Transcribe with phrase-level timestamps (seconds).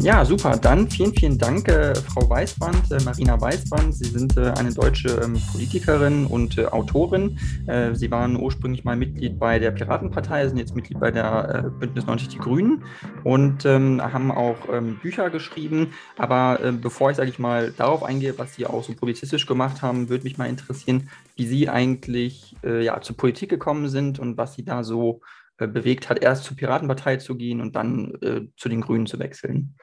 [0.00, 0.56] Ja, super.
[0.56, 3.94] Dann vielen, vielen Dank, äh, Frau Weißband, äh, Marina Weißband.
[3.94, 7.38] Sie sind äh, eine deutsche ähm, Politikerin und äh, Autorin.
[7.66, 11.70] Äh, Sie waren ursprünglich mal Mitglied bei der Piratenpartei, sind jetzt Mitglied bei der äh,
[11.70, 12.84] Bündnis 90 Die Grünen
[13.24, 15.92] und ähm, haben auch ähm, Bücher geschrieben.
[16.16, 20.08] Aber bevor ich, sage ich mal, darauf eingehe, was Sie auch so publizistisch gemacht haben,
[20.08, 24.64] würde mich mal interessieren, wie Sie eigentlich ja, zur Politik gekommen sind und was Sie
[24.64, 25.20] da so
[25.66, 29.76] bewegt hat, erst zur Piratenpartei zu gehen und dann äh, zu den Grünen zu wechseln.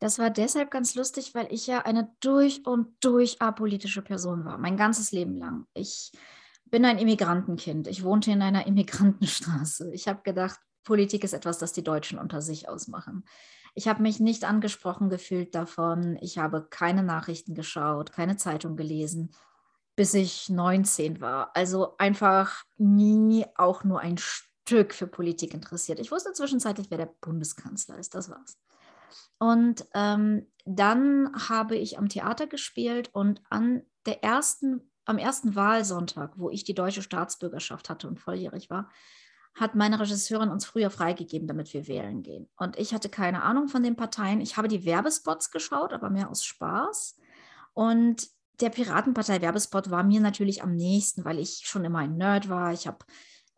[0.00, 4.58] Das war deshalb ganz lustig, weil ich ja eine durch und durch apolitische Person war,
[4.58, 5.66] mein ganzes Leben lang.
[5.74, 6.12] Ich
[6.66, 7.88] bin ein Immigrantenkind.
[7.88, 9.92] Ich wohnte in einer Immigrantenstraße.
[9.92, 13.24] Ich habe gedacht, Politik ist etwas, das die Deutschen unter sich ausmachen.
[13.74, 16.16] Ich habe mich nicht angesprochen gefühlt davon.
[16.20, 19.30] Ich habe keine Nachrichten geschaut, keine Zeitung gelesen,
[19.96, 21.50] bis ich 19 war.
[21.54, 25.98] Also einfach nie auch nur ein Stück für Politik interessiert.
[25.98, 28.58] Ich wusste zwischenzeitlich, wer der Bundeskanzler ist, das war's.
[29.38, 36.32] Und ähm, dann habe ich am Theater gespielt und an der ersten, am ersten Wahlsonntag,
[36.36, 38.90] wo ich die deutsche Staatsbürgerschaft hatte und volljährig war,
[39.54, 42.48] hat meine Regisseurin uns früher freigegeben, damit wir wählen gehen.
[42.56, 44.40] Und ich hatte keine Ahnung von den Parteien.
[44.40, 47.16] Ich habe die Werbespots geschaut, aber mehr aus Spaß.
[47.74, 48.28] Und
[48.60, 52.72] der Piratenpartei-Werbespot war mir natürlich am nächsten, weil ich schon immer ein Nerd war.
[52.72, 52.98] Ich habe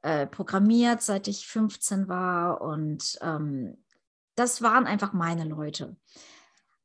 [0.02, 3.76] äh, programmiert, seit ich 15 war und ähm,
[4.34, 5.96] das waren einfach meine Leute.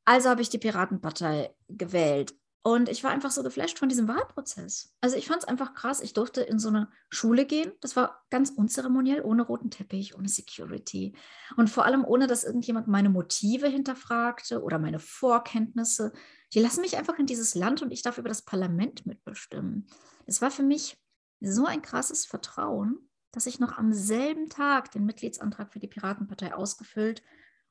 [0.04, 2.36] Also habe ich die Piratenpartei gewählt.
[2.68, 4.92] Und ich war einfach so geflasht von diesem Wahlprozess.
[5.00, 6.02] Also ich fand es einfach krass.
[6.02, 7.72] Ich durfte in so eine Schule gehen.
[7.80, 11.14] Das war ganz unzeremoniell, ohne roten Teppich, ohne Security.
[11.58, 16.12] Und vor allem ohne, dass irgendjemand meine Motive hinterfragte oder meine Vorkenntnisse.
[16.54, 19.88] Die lassen mich einfach in dieses Land und ich darf über das Parlament mitbestimmen.
[20.26, 20.98] Es war für mich
[21.42, 22.98] so ein krasses Vertrauen,
[23.32, 27.22] dass ich noch am selben Tag den Mitgliedsantrag für die Piratenpartei ausgefüllt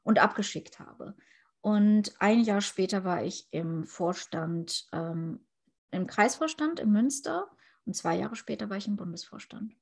[0.02, 1.16] und abgeschickt habe.
[1.60, 5.46] Und ein Jahr später war ich im Vorstand, ähm,
[5.90, 7.48] im Kreisvorstand in Münster
[7.86, 9.74] und zwei Jahre später war ich im Bundesvorstand.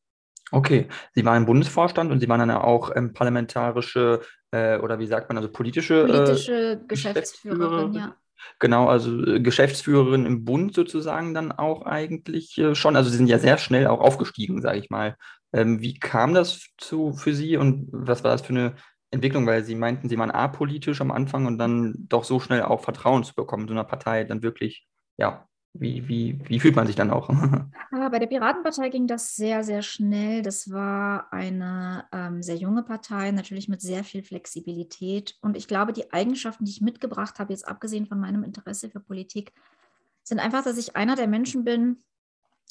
[0.52, 4.20] Okay, Sie waren im Bundesvorstand und Sie waren dann auch ähm, parlamentarische
[4.52, 8.16] äh, oder wie sagt man, also politische, politische äh, Geschäftsführerin, ja.
[8.58, 12.96] Genau, also äh, Geschäftsführerin im Bund sozusagen dann auch eigentlich äh, schon.
[12.96, 15.16] Also Sie sind ja sehr schnell auch aufgestiegen, sage ich mal.
[15.52, 18.74] Ähm, wie kam das zu, für Sie und was war das für eine
[19.10, 19.46] Entwicklung?
[19.46, 23.24] Weil Sie meinten, Sie waren apolitisch am Anfang und dann doch so schnell auch Vertrauen
[23.24, 24.86] zu bekommen, so einer Partei dann wirklich,
[25.18, 27.28] ja, wie, wie, wie fühlt man sich dann auch?
[27.94, 30.40] Ah, bei der Piratenpartei ging das sehr, sehr schnell.
[30.40, 35.36] Das war eine ähm, sehr junge Partei, natürlich mit sehr viel Flexibilität.
[35.42, 39.00] Und ich glaube, die Eigenschaften, die ich mitgebracht habe, jetzt abgesehen von meinem Interesse für
[39.00, 39.52] Politik,
[40.22, 41.98] sind einfach, dass ich einer der Menschen bin,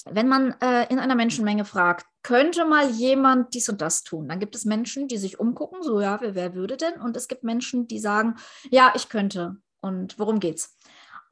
[0.10, 4.40] wenn man äh, in einer Menschenmenge fragt, könnte mal jemand dies und das tun, dann
[4.40, 7.00] gibt es Menschen, die sich umgucken, so ja, wer, wer würde denn?
[7.00, 8.36] Und es gibt Menschen, die sagen,
[8.72, 9.58] ja, ich könnte.
[9.82, 10.78] Und worum geht's?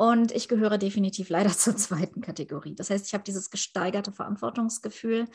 [0.01, 2.73] Und ich gehöre definitiv leider zur zweiten Kategorie.
[2.73, 5.25] Das heißt, ich habe dieses gesteigerte Verantwortungsgefühl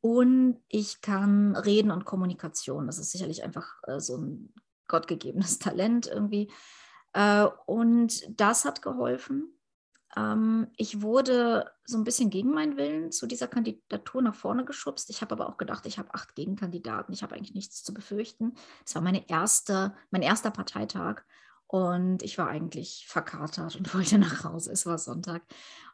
[0.00, 2.86] und ich kann Reden und Kommunikation.
[2.86, 4.54] Das ist sicherlich einfach äh, so ein
[4.88, 6.50] gottgegebenes Talent irgendwie.
[7.12, 9.58] Äh, und das hat geholfen.
[10.16, 15.10] Ähm, ich wurde so ein bisschen gegen meinen Willen zu dieser Kandidatur nach vorne geschubst.
[15.10, 17.12] Ich habe aber auch gedacht, ich habe acht Gegenkandidaten.
[17.12, 18.54] Ich habe eigentlich nichts zu befürchten.
[18.86, 21.24] Es war meine erste, mein erster Parteitag.
[21.66, 24.72] Und ich war eigentlich verkatert und wollte nach Hause.
[24.72, 25.42] Es war Sonntag.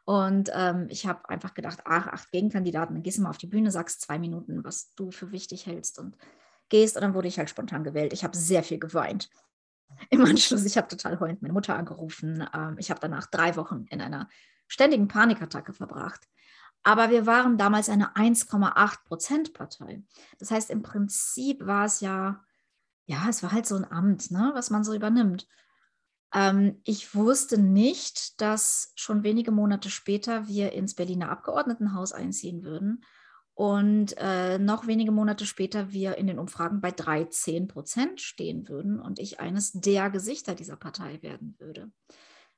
[0.05, 3.47] Und ähm, ich habe einfach gedacht, ach, acht Gegenkandidaten, dann gehst du mal auf die
[3.47, 6.17] Bühne, sagst zwei Minuten, was du für wichtig hältst und
[6.69, 6.95] gehst.
[6.95, 8.13] Und dann wurde ich halt spontan gewählt.
[8.13, 9.29] Ich habe sehr viel geweint.
[10.09, 12.47] Im Anschluss, ich habe total heulend meine Mutter angerufen.
[12.53, 14.29] Ähm, ich habe danach drei Wochen in einer
[14.67, 16.27] ständigen Panikattacke verbracht.
[16.83, 20.03] Aber wir waren damals eine 1,8 Prozent Partei.
[20.39, 22.43] Das heißt, im Prinzip war es ja
[23.05, 25.47] ja, es war halt so ein Amt, ne, was man so übernimmt.
[26.33, 33.03] Ähm, ich wusste nicht, dass schon wenige Monate später wir ins Berliner Abgeordnetenhaus einziehen würden
[33.53, 38.99] und äh, noch wenige Monate später wir in den Umfragen bei 13 Prozent stehen würden
[38.99, 41.91] und ich eines der Gesichter dieser Partei werden würde.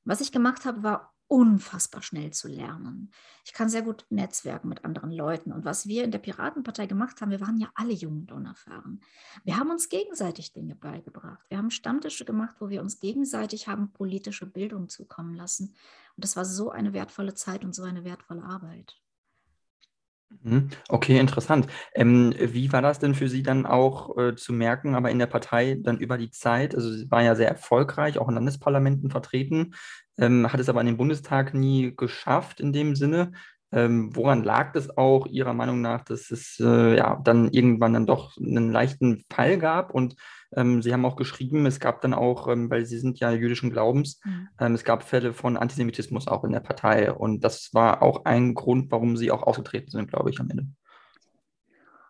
[0.06, 3.12] Was ich gemacht habe, war unfassbar schnell zu lernen.
[3.44, 5.52] Ich kann sehr gut netzwerken mit anderen Leuten.
[5.52, 9.02] Und was wir in der Piratenpartei gemacht haben, wir waren ja alle jung und unerfahren.
[9.44, 11.50] Wir haben uns gegenseitig Dinge beigebracht.
[11.50, 15.74] Wir haben Stammtische gemacht, wo wir uns gegenseitig haben politische Bildung zukommen lassen.
[16.16, 19.02] Und das war so eine wertvolle Zeit und so eine wertvolle Arbeit.
[20.42, 20.70] Mhm.
[20.90, 21.68] Okay, interessant.
[21.94, 25.28] Ähm, wie war das denn für Sie dann auch äh, zu merken, aber in der
[25.28, 26.76] Partei dann über die Zeit?
[26.76, 29.74] Also Sie waren ja sehr erfolgreich, auch in Landesparlamenten vertreten,
[30.18, 33.32] ähm, hat es aber in den Bundestag nie geschafft in dem Sinne.
[33.72, 38.06] Ähm, woran lag das auch Ihrer Meinung nach, dass es äh, ja dann irgendwann dann
[38.06, 39.94] doch einen leichten Fall gab?
[39.94, 40.16] Und
[40.56, 43.72] Ähm, Sie haben auch geschrieben, es gab dann auch, ähm, weil Sie sind ja jüdischen
[43.72, 44.50] Glaubens, mhm.
[44.60, 47.12] ähm, es gab Fälle von Antisemitismus auch in der Partei.
[47.12, 50.68] Und das war auch ein Grund, warum Sie auch ausgetreten sind, glaube ich, am Ende.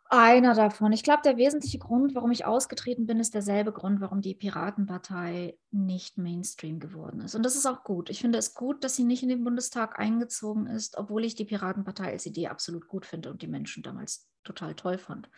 [0.09, 0.91] Einer davon.
[0.91, 5.57] Ich glaube, der wesentliche Grund, warum ich ausgetreten bin, ist derselbe Grund, warum die Piratenpartei
[5.71, 7.33] nicht Mainstream geworden ist.
[7.33, 8.09] Und das ist auch gut.
[8.11, 11.45] Ich finde es gut, dass sie nicht in den Bundestag eingezogen ist, obwohl ich die
[11.45, 15.29] Piratenpartei als Idee absolut gut finde und die Menschen damals total toll fand.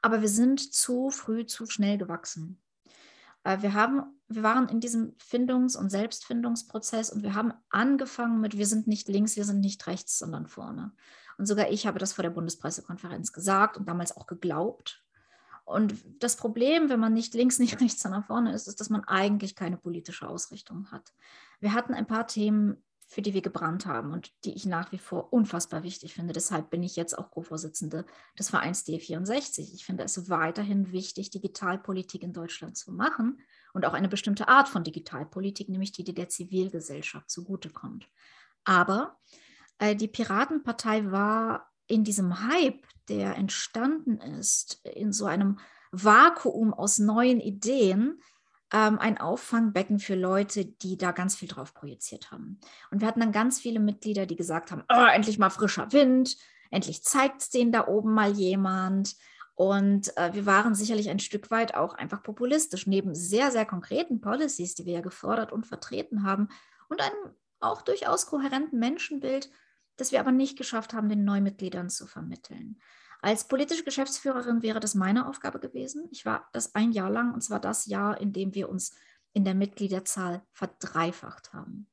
[0.00, 2.61] Aber wir sind zu früh, zu schnell gewachsen.
[3.44, 8.56] Äh, wir, haben, wir waren in diesem Findungs- und Selbstfindungsprozess und wir haben angefangen mit,
[8.56, 10.92] wir sind nicht links, wir sind nicht rechts, sondern vorne.
[11.38, 15.02] Und sogar ich habe das vor der Bundespressekonferenz gesagt und damals auch geglaubt.
[15.64, 19.04] Und das Problem, wenn man nicht links, nicht rechts, sondern vorne ist, ist, dass man
[19.04, 21.12] eigentlich keine politische Ausrichtung hat.
[21.60, 24.98] Wir hatten ein paar Themen, für die wir gebrannt haben und die ich nach wie
[24.98, 26.32] vor unfassbar wichtig finde.
[26.32, 28.06] Deshalb bin ich jetzt auch Co-Vorsitzende
[28.38, 29.74] des Vereins D64.
[29.74, 33.42] Ich finde es weiterhin wichtig, Digitalpolitik in Deutschland zu machen
[33.74, 38.08] und auch eine bestimmte Art von Digitalpolitik, nämlich die, die der Zivilgesellschaft zugutekommt.
[38.64, 39.18] Aber
[39.76, 45.58] äh, die Piratenpartei war in diesem Hype, der entstanden ist, in so einem
[45.90, 48.22] Vakuum aus neuen Ideen,
[48.72, 52.58] ähm, ein Auffangbecken für Leute, die da ganz viel drauf projiziert haben.
[52.90, 56.36] Und wir hatten dann ganz viele Mitglieder, die gesagt haben, oh, endlich mal frischer Wind,
[56.70, 59.16] endlich zeigt es denen da oben mal jemand.
[59.54, 64.20] Und äh, wir waren sicherlich ein Stück weit auch einfach populistisch, neben sehr, sehr konkreten
[64.20, 66.48] Policies, die wir ja gefordert und vertreten haben
[66.88, 69.50] und einem auch durchaus kohärenten Menschenbild,
[69.96, 72.80] das wir aber nicht geschafft haben, den Neumitgliedern zu vermitteln.
[73.22, 76.08] Als politische Geschäftsführerin wäre das meine Aufgabe gewesen.
[76.10, 78.96] Ich war das ein Jahr lang und zwar das Jahr, in dem wir uns
[79.32, 81.86] in der Mitgliederzahl verdreifacht haben.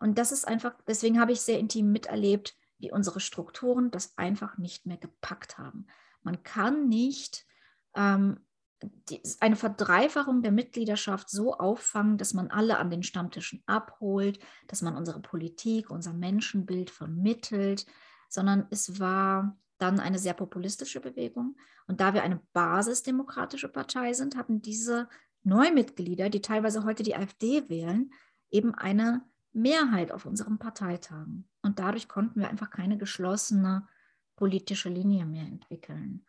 [0.00, 4.58] Und das ist einfach, deswegen habe ich sehr intim miterlebt, wie unsere Strukturen das einfach
[4.58, 5.86] nicht mehr gepackt haben.
[6.24, 7.46] Man kann nicht
[7.94, 8.40] ähm,
[8.82, 14.82] die, eine Verdreifachung der Mitgliedschaft so auffangen, dass man alle an den Stammtischen abholt, dass
[14.82, 17.86] man unsere Politik, unser Menschenbild vermittelt,
[18.28, 21.56] sondern es war dann eine sehr populistische Bewegung.
[21.86, 25.08] Und da wir eine basisdemokratische Partei sind, hatten diese
[25.42, 28.10] Neumitglieder, die teilweise heute die AfD wählen,
[28.50, 29.22] eben eine
[29.52, 31.48] Mehrheit auf unseren Parteitagen.
[31.62, 33.86] Und dadurch konnten wir einfach keine geschlossene
[34.36, 36.24] politische Linie mehr entwickeln.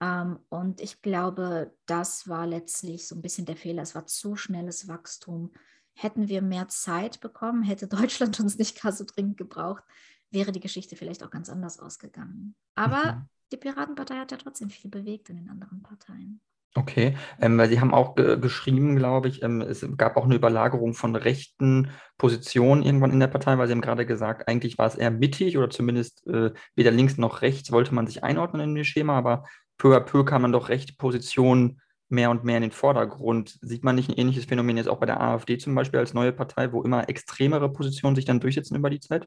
[0.00, 3.82] Ähm, und ich glaube, das war letztlich so ein bisschen der Fehler.
[3.82, 5.52] Es war zu schnelles Wachstum.
[5.94, 9.84] Hätten wir mehr Zeit bekommen, hätte Deutschland uns nicht gar so dringend gebraucht,
[10.32, 12.54] wäre die Geschichte vielleicht auch ganz anders ausgegangen.
[12.74, 13.28] Aber mhm.
[13.52, 16.40] die Piratenpartei hat ja trotzdem viel bewegt in den anderen Parteien.
[16.74, 20.36] Okay, ähm, weil Sie haben auch ge geschrieben, glaube ich, ähm, es gab auch eine
[20.36, 24.86] Überlagerung von rechten Positionen irgendwann in der Partei, weil Sie haben gerade gesagt, eigentlich war
[24.86, 28.74] es eher mittig oder zumindest äh, weder links noch rechts wollte man sich einordnen in
[28.74, 29.44] dem Schema, aber
[29.76, 33.58] peu à peu kam man doch rechte Positionen mehr und mehr in den Vordergrund.
[33.60, 36.32] Sieht man nicht ein ähnliches Phänomen jetzt auch bei der AfD zum Beispiel als neue
[36.32, 39.26] Partei, wo immer extremere Positionen sich dann durchsetzen über die Zeit?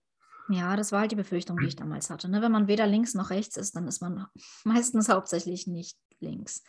[0.50, 2.30] Ja, das war halt die Befürchtung, die ich damals hatte.
[2.30, 2.42] Ne?
[2.42, 4.28] Wenn man weder links noch rechts ist, dann ist man
[4.64, 6.64] meistens hauptsächlich nicht links.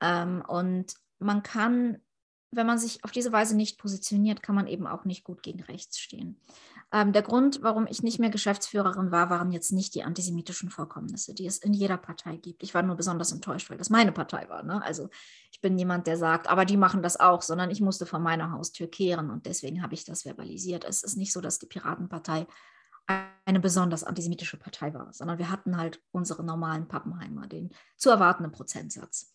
[0.00, 1.98] Ähm, und man kann,
[2.50, 5.62] wenn man sich auf diese Weise nicht positioniert, kann man eben auch nicht gut gegen
[5.62, 6.40] rechts stehen.
[6.92, 11.34] Ähm, der Grund, warum ich nicht mehr Geschäftsführerin war, waren jetzt nicht die antisemitischen Vorkommnisse,
[11.34, 12.62] die es in jeder Partei gibt.
[12.62, 14.62] Ich war nur besonders enttäuscht, weil das meine Partei war.
[14.62, 14.82] Ne?
[14.82, 15.08] Also
[15.50, 18.52] ich bin niemand, der sagt, aber die machen das auch, sondern ich musste vor meiner
[18.52, 20.84] Haustür kehren und deswegen habe ich das verbalisiert.
[20.84, 22.46] Es ist nicht so, dass die Piratenpartei
[23.06, 28.52] eine besonders antisemitische Partei war, sondern wir hatten halt unsere normalen Pappenheimer, den zu erwartenden
[28.52, 29.34] Prozentsatz.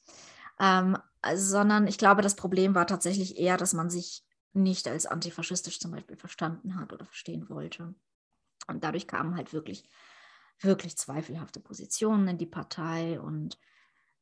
[0.60, 0.98] Ähm,
[1.34, 5.92] sondern ich glaube, das Problem war tatsächlich eher, dass man sich nicht als antifaschistisch zum
[5.92, 7.96] Beispiel verstanden hat oder verstehen wollte.
[8.68, 9.86] Und dadurch kamen halt wirklich,
[10.60, 13.58] wirklich zweifelhafte Positionen in die Partei und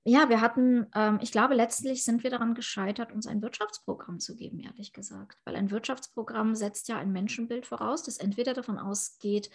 [0.09, 4.35] ja, wir hatten, ähm, ich glaube, letztlich sind wir daran gescheitert, uns ein Wirtschaftsprogramm zu
[4.35, 5.37] geben, ehrlich gesagt.
[5.45, 9.49] Weil ein Wirtschaftsprogramm setzt ja ein Menschenbild voraus, das entweder davon ausgeht,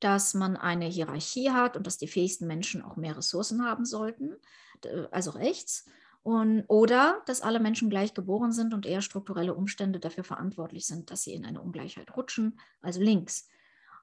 [0.00, 4.36] dass man eine Hierarchie hat und dass die fähigsten Menschen auch mehr Ressourcen haben sollten,
[5.10, 5.84] also rechts,
[6.22, 11.10] und, oder dass alle Menschen gleich geboren sind und eher strukturelle Umstände dafür verantwortlich sind,
[11.10, 13.48] dass sie in eine Ungleichheit rutschen, also links.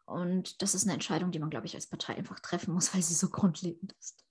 [0.05, 3.03] Und das ist eine Entscheidung, die man, glaube ich, als Partei einfach treffen muss, weil
[3.03, 4.26] sie so grundlegend ist.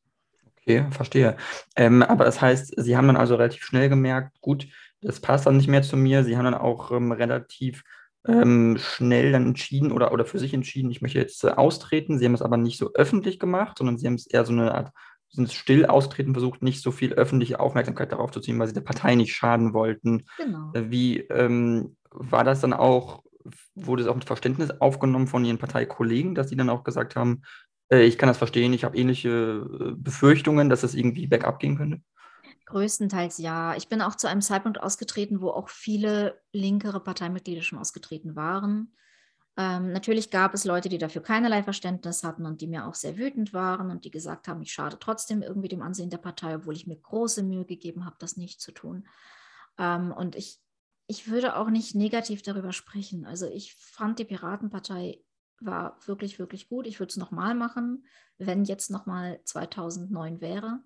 [0.66, 1.37] Okay, verstehe.
[1.76, 4.66] Ähm, aber das heißt, Sie haben dann also relativ schnell gemerkt, gut,
[5.00, 6.25] das passt dann nicht mehr zu mir.
[6.25, 7.85] Sie haben dann auch ähm, relativ
[8.26, 12.18] ähm, schnell dann entschieden oder, oder für sich entschieden, ich möchte jetzt äh, austreten.
[12.18, 14.75] Sie haben es aber nicht so öffentlich gemacht, sondern Sie haben es eher so eine
[14.75, 14.90] Art
[15.28, 18.80] sind still austreten versucht, nicht so viel öffentliche Aufmerksamkeit darauf zu ziehen, weil sie der
[18.80, 20.25] Partei nicht schaden wollten.
[20.38, 20.73] Genau.
[20.73, 23.23] Äh, wie ähm, war das dann auch,
[23.75, 27.42] wurde es auch mit Verständnis aufgenommen von Ihren Parteikollegen, dass Sie dann auch gesagt haben,
[27.90, 31.76] äh, ich kann das verstehen, ich habe ähnliche äh, Befürchtungen, dass es irgendwie bergab gehen
[31.76, 32.00] könnte.
[32.66, 33.76] Größtenteils ja.
[33.76, 38.93] Ich bin auch zu einem Zeitpunkt ausgetreten, wo auch viele linkere Parteimitglieder schon ausgetreten waren.
[39.57, 43.16] Ähm, natürlich gab es Leute, die dafür keinerlei Verständnis hatten und die mir auch sehr
[43.16, 46.75] wütend waren und die gesagt haben, ich schade trotzdem irgendwie dem Ansehen der Partei, obwohl
[46.75, 49.07] ich mir große Mühe gegeben habe, das nicht zu tun.
[49.78, 50.59] Ähm, und ich,
[51.07, 53.25] ich würde auch nicht negativ darüber sprechen.
[53.25, 55.21] Also ich fand die Piratenpartei
[55.60, 56.86] war wirklich, wirklich gut.
[56.86, 58.06] Ich würde es nochmal machen,
[58.38, 60.80] wenn jetzt nochmal 2009 wäre.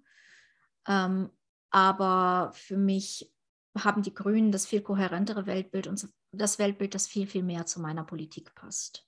[0.87, 1.31] Ähm,
[1.71, 3.33] aber für mich
[3.79, 7.81] haben die Grünen das viel kohärentere Weltbild und das Weltbild, das viel, viel mehr zu
[7.81, 9.07] meiner Politik passt.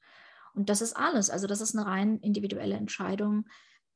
[0.54, 1.30] Und das ist alles.
[1.30, 3.46] Also das ist eine rein individuelle Entscheidung.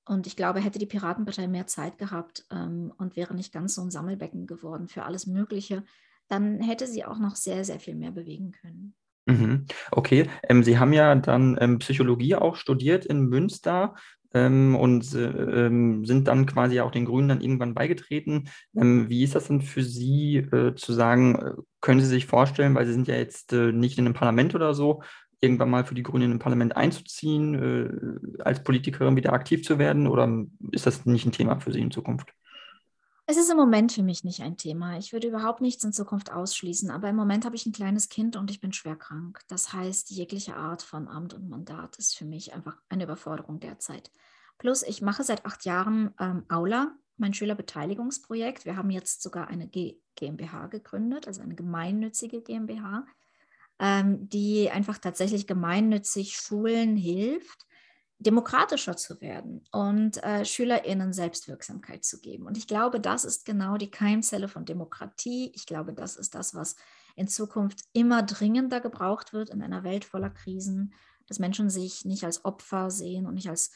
[0.04, 3.82] Und ich glaube, hätte die Piratenpartei mehr Zeit gehabt ähm, und wäre nicht ganz so
[3.82, 5.84] ein Sammelbecken geworden für alles Mögliche,
[6.28, 8.94] dann hätte sie auch noch sehr, sehr viel mehr bewegen können.
[9.26, 9.66] Mhm.
[9.90, 13.94] Okay, ähm, Sie haben ja dann ähm, Psychologie auch studiert in Münster
[14.32, 18.48] ähm, und äh, ähm, sind dann quasi auch den Grünen dann irgendwann beigetreten.
[18.76, 22.74] Ähm, wie ist das denn für Sie äh, zu sagen, äh, können Sie sich vorstellen,
[22.76, 25.02] weil Sie sind ja jetzt äh, nicht in einem Parlament oder so,
[25.40, 27.54] irgendwann mal für die Grünen im Parlament einzuziehen,
[28.38, 30.28] äh, als Politikerin wieder aktiv zu werden oder
[30.70, 32.35] ist das nicht ein Thema für Sie in Zukunft?
[33.28, 34.98] Es ist im Moment für mich nicht ein Thema.
[34.98, 38.36] Ich würde überhaupt nichts in Zukunft ausschließen, aber im Moment habe ich ein kleines Kind
[38.36, 39.40] und ich bin schwer krank.
[39.48, 44.12] Das heißt, jegliche Art von Amt und Mandat ist für mich einfach eine Überforderung derzeit.
[44.58, 48.64] Plus, ich mache seit acht Jahren ähm, Aula, mein Schülerbeteiligungsprojekt.
[48.64, 53.06] Wir haben jetzt sogar eine G GmbH gegründet, also eine gemeinnützige GmbH,
[53.80, 57.66] ähm, die einfach tatsächlich gemeinnützig Schulen hilft,
[58.18, 62.46] demokratischer zu werden und äh, SchülerInnen Selbstwirksamkeit zu geben.
[62.46, 65.52] Und ich glaube, das ist genau die Keimzelle von Demokratie.
[65.54, 66.76] Ich glaube, das ist das, was
[67.14, 70.94] in Zukunft immer dringender gebraucht wird in einer Welt voller Krisen,
[71.26, 73.72] dass Menschen sich nicht als Opfer sehen und nicht als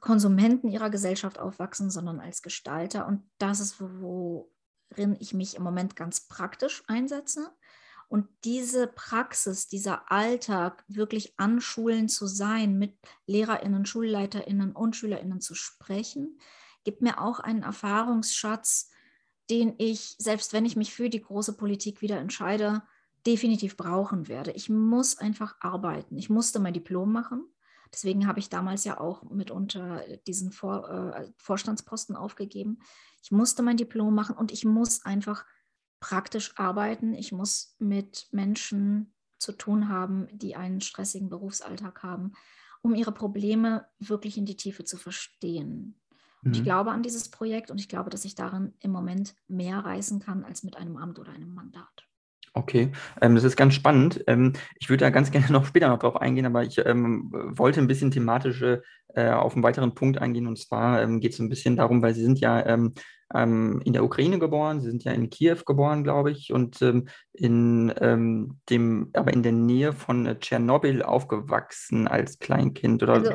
[0.00, 3.06] Konsumenten ihrer Gesellschaft aufwachsen, sondern als Gestalter.
[3.06, 7.50] Und das ist, worin ich mich im Moment ganz praktisch einsetze.
[8.08, 12.96] Und diese Praxis, dieser Alltag, wirklich an Schulen zu sein, mit
[13.26, 16.38] LehrerInnen, SchulleiterInnen und SchülerInnen zu sprechen,
[16.84, 18.90] gibt mir auch einen Erfahrungsschatz,
[19.50, 22.82] den ich, selbst wenn ich mich für die große Politik wieder entscheide,
[23.26, 24.52] definitiv brauchen werde.
[24.52, 26.16] Ich muss einfach arbeiten.
[26.16, 27.44] Ich musste mein Diplom machen.
[27.92, 32.78] Deswegen habe ich damals ja auch mitunter diesen Vor, äh, Vorstandsposten aufgegeben.
[33.22, 35.44] Ich musste mein Diplom machen und ich muss einfach
[36.00, 37.14] praktisch arbeiten.
[37.14, 42.32] Ich muss mit Menschen zu tun haben, die einen stressigen Berufsalltag haben,
[42.82, 46.00] um ihre Probleme wirklich in die Tiefe zu verstehen.
[46.42, 46.52] Mhm.
[46.52, 50.20] Ich glaube an dieses Projekt und ich glaube, dass ich darin im Moment mehr reißen
[50.20, 52.07] kann als mit einem Amt oder einem Mandat.
[52.54, 52.90] Okay,
[53.20, 54.22] ähm, das ist ganz spannend.
[54.26, 57.80] Ähm, ich würde da ganz gerne noch später noch drauf eingehen, aber ich ähm, wollte
[57.80, 60.46] ein bisschen thematisch äh, auf einen weiteren Punkt eingehen.
[60.46, 62.94] Und zwar ähm, geht es ein bisschen darum, weil Sie sind ja ähm,
[63.34, 66.80] ähm, in der Ukraine geboren, Sie sind ja in Kiew geboren, glaube ich, und
[67.34, 67.92] in
[68.70, 73.02] dem, aber in der Nähe von äh, Tschernobyl aufgewachsen als Kleinkind.
[73.02, 73.12] Oder?
[73.12, 73.30] Also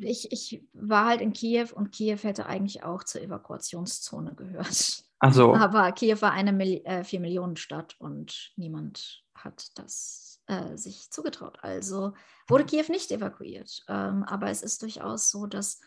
[0.00, 5.07] ich, ich war halt in Kiew und Kiew hätte eigentlich auch zur Evakuationszone gehört.
[5.20, 5.54] Ach so.
[5.54, 11.10] Aber Kiew war eine Mil äh, 4 Millionen Stadt und niemand hat das äh, sich
[11.10, 11.58] zugetraut.
[11.62, 12.14] Also
[12.46, 13.84] wurde Kiew nicht evakuiert.
[13.88, 15.80] Ähm, aber es ist durchaus so, dass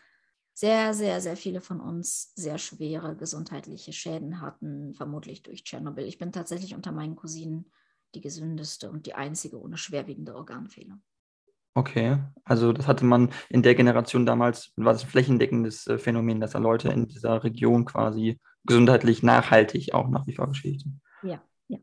[0.54, 6.04] sehr, sehr, sehr viele von uns sehr schwere gesundheitliche Schäden hatten, vermutlich durch Tschernobyl.
[6.04, 7.70] Ich bin tatsächlich unter meinen Cousinen
[8.14, 10.98] die gesündeste und die einzige ohne schwerwiegende Organfehler.
[11.74, 16.38] Okay, also das hatte man in der Generation damals, war das ein flächendeckendes äh, Phänomen,
[16.38, 21.00] dass da Leute in dieser Region quasi gesundheitlich nachhaltig auch nach wie vor geschädigt sind.
[21.22, 21.78] Ja, ja.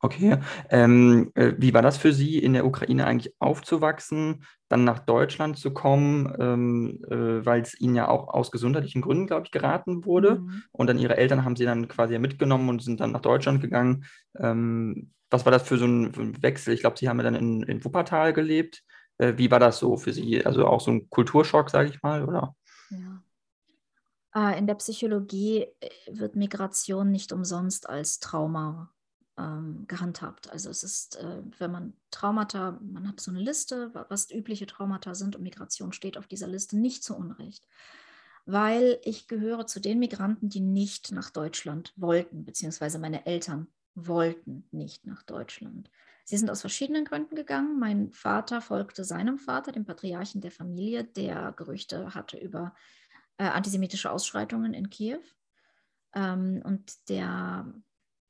[0.00, 0.38] Okay.
[0.70, 5.58] Ähm, äh, wie war das für Sie, in der Ukraine eigentlich aufzuwachsen, dann nach Deutschland
[5.58, 10.04] zu kommen, ähm, äh, weil es Ihnen ja auch aus gesundheitlichen Gründen, glaube ich, geraten
[10.04, 10.36] wurde?
[10.36, 10.62] Mhm.
[10.72, 14.04] Und dann Ihre Eltern haben Sie dann quasi mitgenommen und sind dann nach Deutschland gegangen.
[14.38, 16.74] Ähm, was war das für so ein Wechsel?
[16.74, 18.82] Ich glaube, Sie haben ja dann in, in Wuppertal gelebt.
[19.18, 20.44] Äh, wie war das so für Sie?
[20.46, 22.54] Also auch so ein Kulturschock, sage ich mal, oder?
[22.90, 23.22] Ja.
[24.34, 28.92] Äh, in der Psychologie äh, wird Migration nicht umsonst als Trauma
[29.38, 30.50] ähm, gehandhabt.
[30.50, 35.14] Also es ist, äh, wenn man Traumata, man hat so eine Liste, was übliche Traumata
[35.14, 37.66] sind und Migration steht auf dieser Liste nicht zu Unrecht.
[38.44, 44.66] Weil ich gehöre zu den Migranten, die nicht nach Deutschland wollten, beziehungsweise meine Eltern wollten
[44.70, 45.90] nicht nach Deutschland.
[46.24, 47.78] Sie sind aus verschiedenen Gründen gegangen.
[47.78, 52.74] Mein Vater folgte seinem Vater, dem Patriarchen der Familie, der Gerüchte hatte über
[53.38, 55.20] äh, antisemitische Ausschreitungen in Kiew.
[56.14, 57.72] Ähm, und der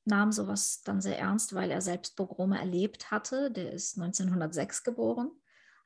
[0.04, 3.50] nahm sowas dann sehr ernst, weil er selbst Pogrome erlebt hatte.
[3.50, 5.30] Der ist 1906 geboren,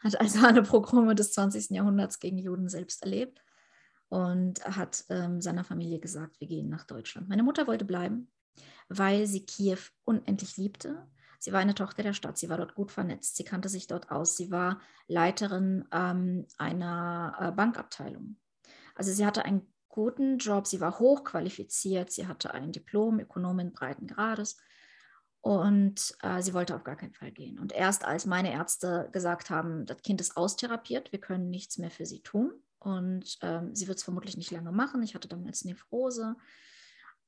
[0.01, 1.71] hat also alle Pogrome des 20.
[1.71, 3.43] Jahrhunderts gegen Juden selbst erlebt
[4.09, 7.29] und hat ähm, seiner Familie gesagt, wir gehen nach Deutschland.
[7.29, 8.31] Meine Mutter wollte bleiben,
[8.89, 11.09] weil sie Kiew unendlich liebte.
[11.39, 14.13] Sie war eine Tochter der Stadt, sie war dort gut vernetzt, sie kannte sich dort
[14.13, 18.37] aus, sie war Leiterin ähm, einer äh, Bankabteilung.
[18.95, 24.07] Also sie hatte einen guten Job, sie war hochqualifiziert, sie hatte ein Diplom, Ökonomin breiten
[24.07, 24.57] Grades
[25.41, 27.59] und äh, sie wollte auf gar keinen Fall gehen.
[27.59, 31.91] Und erst als meine Ärzte gesagt haben, das Kind ist austherapiert, wir können nichts mehr
[31.91, 35.03] für sie tun und ähm, sie wird es vermutlich nicht lange machen.
[35.03, 36.37] Ich hatte damals Nephrose.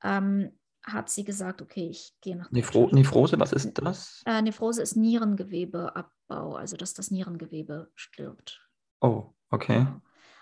[0.03, 0.51] Ähm,
[0.85, 4.21] hat sie gesagt, okay, ich gehe nach Nephro Nephrose, was ist das?
[4.25, 8.61] Äh, Nephrose ist Nierengewebeabbau, also dass das Nierengewebe stirbt.
[9.01, 9.87] Oh, okay.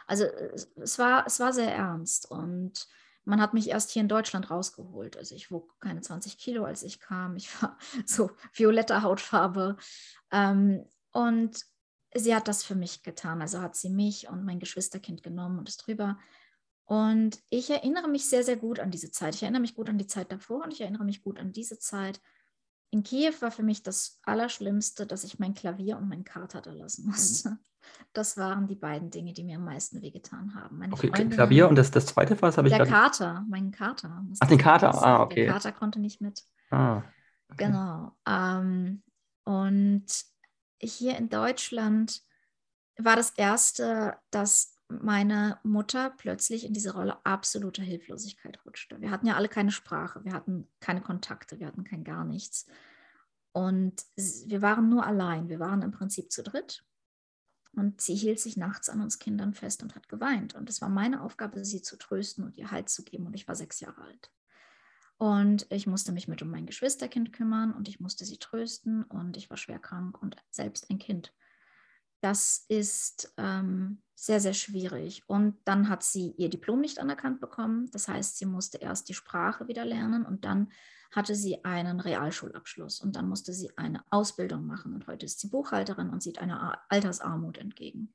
[0.07, 0.25] Also
[0.75, 2.87] es war, es war sehr ernst und
[3.25, 5.17] man hat mich erst hier in Deutschland rausgeholt.
[5.17, 7.35] Also ich wog keine 20 Kilo, als ich kam.
[7.35, 9.77] Ich war so violetter Hautfarbe.
[10.31, 11.65] Ähm, und
[12.13, 13.41] sie hat das für mich getan.
[13.41, 16.17] Also hat sie mich und mein Geschwisterkind genommen und ist drüber.
[16.85, 19.35] Und ich erinnere mich sehr, sehr gut an diese Zeit.
[19.35, 21.79] Ich erinnere mich gut an die Zeit davor und ich erinnere mich gut an diese
[21.79, 22.19] Zeit.
[22.89, 26.71] In Kiew war für mich das Allerschlimmste, dass ich mein Klavier und meinen Kater da
[26.71, 27.57] lassen musste.
[28.13, 30.77] Das waren die beiden Dinge, die mir am meisten wehgetan haben.
[30.77, 34.23] Meine okay, Freundin, Klavier und das, das zweite was habe ich Der Kater, mein Kater.
[34.39, 35.45] Ach, den Kater, ah, okay.
[35.45, 36.43] Der Kater konnte nicht mit.
[36.69, 36.97] Ah,
[37.49, 37.65] okay.
[37.65, 38.11] Genau.
[38.27, 39.03] Ähm,
[39.43, 40.05] und
[40.81, 42.21] hier in Deutschland
[42.97, 49.01] war das erste, dass meine Mutter plötzlich in diese Rolle absoluter Hilflosigkeit rutschte.
[49.01, 52.67] Wir hatten ja alle keine Sprache, wir hatten keine Kontakte, wir hatten kein gar nichts.
[53.53, 56.83] Und wir waren nur allein, wir waren im Prinzip zu dritt.
[57.75, 60.53] Und sie hielt sich nachts an uns Kindern fest und hat geweint.
[60.53, 63.25] Und es war meine Aufgabe, sie zu trösten und ihr Halt zu geben.
[63.25, 64.31] Und ich war sechs Jahre alt.
[65.17, 69.37] Und ich musste mich mit um mein Geschwisterkind kümmern und ich musste sie trösten und
[69.37, 71.33] ich war schwer krank und selbst ein Kind.
[72.19, 75.23] Das ist ähm, sehr, sehr schwierig.
[75.27, 77.89] Und dann hat sie ihr Diplom nicht anerkannt bekommen.
[77.91, 80.71] Das heißt, sie musste erst die Sprache wieder lernen und dann
[81.15, 84.93] hatte sie einen Realschulabschluss und dann musste sie eine Ausbildung machen.
[84.93, 88.13] Und heute ist sie Buchhalterin und sieht einer Altersarmut entgegen.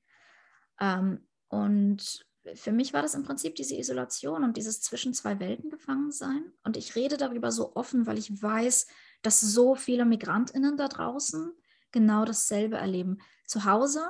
[0.80, 5.70] Ähm, und für mich war das im Prinzip diese Isolation und dieses zwischen zwei Welten
[5.70, 6.52] gefangen sein.
[6.62, 8.86] Und ich rede darüber so offen, weil ich weiß,
[9.22, 11.52] dass so viele Migrantinnen da draußen
[11.92, 13.18] genau dasselbe erleben.
[13.46, 14.02] Zu Hause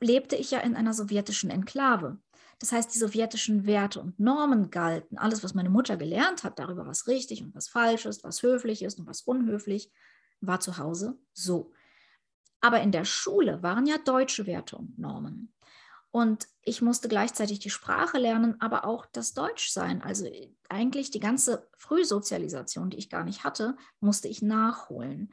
[0.00, 2.18] lebte ich ja in einer sowjetischen Enklave.
[2.58, 5.18] Das heißt, die sowjetischen Werte und Normen galten.
[5.18, 8.82] Alles, was meine Mutter gelernt hat darüber, was richtig und was falsch ist, was höflich
[8.82, 9.90] ist und was unhöflich,
[10.40, 11.72] war zu Hause so.
[12.60, 15.52] Aber in der Schule waren ja deutsche Werte und Normen.
[16.10, 20.00] Und ich musste gleichzeitig die Sprache lernen, aber auch das Deutschsein.
[20.00, 20.26] Also
[20.70, 25.30] eigentlich die ganze Frühsozialisation, die ich gar nicht hatte, musste ich nachholen.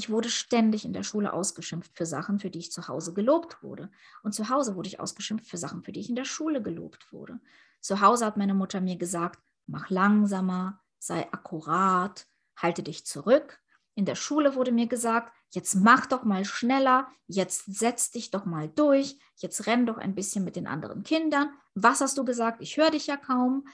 [0.00, 3.62] Ich wurde ständig in der Schule ausgeschimpft für Sachen, für die ich zu Hause gelobt
[3.62, 3.90] wurde.
[4.22, 7.12] Und zu Hause wurde ich ausgeschimpft für Sachen, für die ich in der Schule gelobt
[7.12, 7.38] wurde.
[7.82, 13.60] Zu Hause hat meine Mutter mir gesagt, mach langsamer, sei akkurat, halte dich zurück.
[13.94, 18.46] In der Schule wurde mir gesagt, jetzt mach doch mal schneller, jetzt setz dich doch
[18.46, 21.50] mal durch, jetzt renn doch ein bisschen mit den anderen Kindern.
[21.74, 22.62] Was hast du gesagt?
[22.62, 23.68] Ich höre dich ja kaum.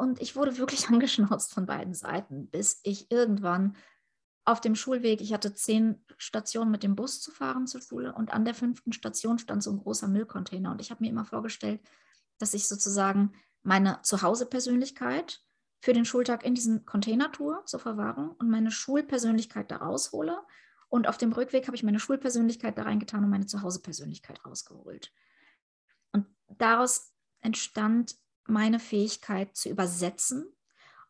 [0.00, 3.76] Und ich wurde wirklich angeschnauzt von beiden Seiten, bis ich irgendwann
[4.44, 8.32] auf dem Schulweg, ich hatte zehn Stationen mit dem Bus zu fahren zur Schule und
[8.32, 10.72] an der fünften Station stand so ein großer Müllcontainer.
[10.72, 11.80] Und ich habe mir immer vorgestellt,
[12.38, 15.40] dass ich sozusagen meine Zuhause-Persönlichkeit
[15.80, 20.40] für den Schultag in diesen Container tue zur Verwahrung und meine Schulpersönlichkeit da raushole.
[20.88, 25.12] Und auf dem Rückweg habe ich meine Schulpersönlichkeit da reingetan und meine Zuhause-Persönlichkeit rausgeholt.
[26.12, 30.52] Und daraus entstand meine Fähigkeit zu übersetzen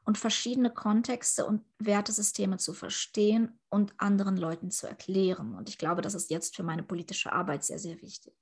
[0.04, 5.54] und verschiedene Kontexte und Wertesysteme zu verstehen und anderen Leuten zu erklären.
[5.54, 8.34] Und ich glaube, das ist jetzt für meine politische Arbeit sehr, sehr wichtig.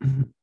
[0.00, 0.34] Mhm.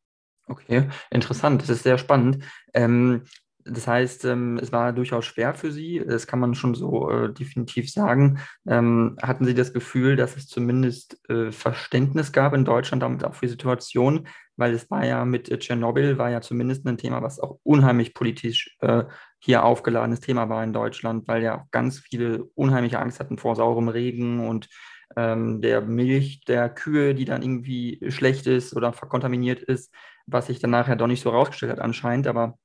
[0.47, 1.61] Okay, interessant.
[1.61, 2.43] Das ist sehr spannend.
[2.73, 3.23] Ähm,
[3.63, 7.31] das heißt, ähm, es war durchaus schwer für Sie, das kann man schon so äh,
[7.31, 8.39] definitiv sagen.
[8.67, 13.35] Ähm, hatten Sie das Gefühl, dass es zumindest äh, Verständnis gab in Deutschland damit auch
[13.35, 14.27] für die Situation?
[14.61, 18.13] Weil es war ja mit äh, Tschernobyl, war ja zumindest ein Thema, was auch unheimlich
[18.13, 19.05] politisch äh,
[19.39, 23.55] hier aufgeladenes Thema war in Deutschland, weil ja auch ganz viele unheimliche Angst hatten vor
[23.55, 24.69] saurem Regen und
[25.17, 29.91] ähm, der Milch der Kühe, die dann irgendwie schlecht ist oder verkontaminiert ist,
[30.27, 32.59] was sich dann nachher doch nicht so rausgestellt hat anscheinend, aber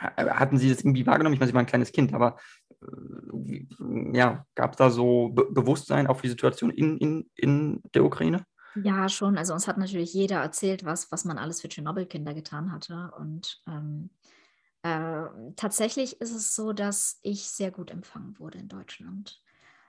[0.00, 1.34] hatten Sie das irgendwie wahrgenommen?
[1.34, 2.38] Ich meine, Sie waren ein kleines Kind, aber
[2.82, 3.66] äh,
[4.12, 8.44] ja, gab es da so Be Bewusstsein auf die Situation in, in, in der Ukraine?
[8.74, 9.36] Ja, schon.
[9.36, 13.12] Also uns hat natürlich jeder erzählt, was, was man alles für Tschernobyl-Kinder getan hatte.
[13.18, 14.10] Und ähm,
[14.82, 19.42] äh, tatsächlich ist es so, dass ich sehr gut empfangen wurde in Deutschland.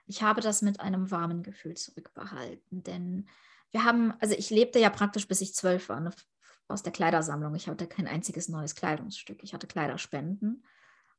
[0.07, 3.27] Ich habe das mit einem warmen Gefühl zurückbehalten, denn
[3.69, 6.01] wir haben, also ich lebte ja praktisch bis ich zwölf war.
[6.01, 6.11] Ne?
[6.71, 7.53] aus der Kleidersammlung.
[7.55, 9.43] Ich hatte kein einziges neues Kleidungsstück.
[9.43, 10.63] Ich hatte Kleiderspenden.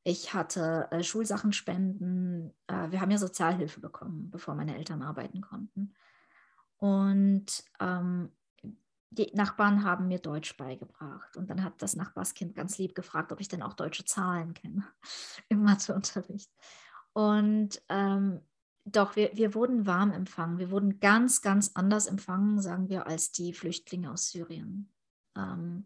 [0.03, 2.53] Ich hatte äh, Schulsachenspenden.
[2.67, 5.93] Äh, wir haben ja Sozialhilfe bekommen, bevor meine Eltern arbeiten konnten.
[6.83, 8.29] Und ähm,
[9.09, 11.37] die Nachbarn haben mir Deutsch beigebracht.
[11.37, 14.83] Und dann hat das Nachbarskind ganz lieb gefragt, ob ich denn auch deutsche Zahlen kenne
[15.47, 16.51] im Matheunterricht.
[17.13, 18.41] Und ähm,
[18.83, 20.57] doch, wir, wir wurden warm empfangen.
[20.57, 24.91] Wir wurden ganz, ganz anders empfangen, sagen wir, als die Flüchtlinge aus Syrien.
[25.37, 25.85] Ähm,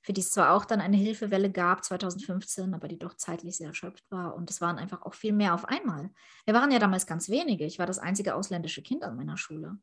[0.00, 3.68] für die es zwar auch dann eine Hilfewelle gab 2015, aber die doch zeitlich sehr
[3.68, 4.34] erschöpft war.
[4.34, 6.08] Und es waren einfach auch viel mehr auf einmal.
[6.46, 7.66] Wir waren ja damals ganz wenige.
[7.66, 9.76] Ich war das einzige ausländische Kind an meiner Schule.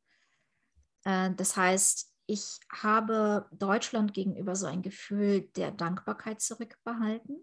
[1.10, 7.38] Äh, das heißt, ich habe Deutschland gegenüber so ein Gefühl der Dankbarkeit zurückbehalten,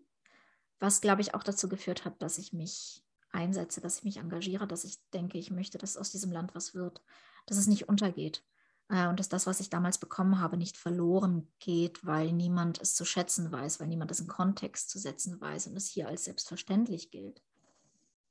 [0.78, 3.02] was, glaube ich, auch dazu geführt hat, dass ich mich
[3.32, 6.74] einsetze, dass ich mich engagiere, dass ich denke, ich möchte, dass aus diesem Land was
[6.74, 7.02] wird,
[7.46, 8.44] dass es nicht untergeht
[8.88, 12.94] äh, und dass das, was ich damals bekommen habe, nicht verloren geht, weil niemand es
[12.94, 16.24] zu schätzen weiß, weil niemand es in Kontext zu setzen weiß und es hier als
[16.24, 17.42] selbstverständlich gilt.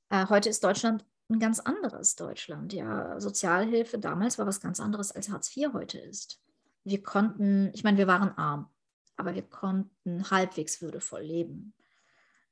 [0.10, 2.74] Äh, heute ist Deutschland ein ganz anderes Deutschland.
[2.74, 6.42] Ja, Sozialhilfe damals war was ganz anderes als Hartz IV heute ist.
[6.84, 8.70] Wir konnten, ich meine, wir waren arm,
[9.18, 11.74] aber wir konnten halbwegs würdevoll leben.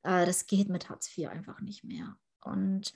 [0.02, 2.16] Äh, das geht mit Hartz IV einfach nicht mehr.
[2.40, 2.92] Und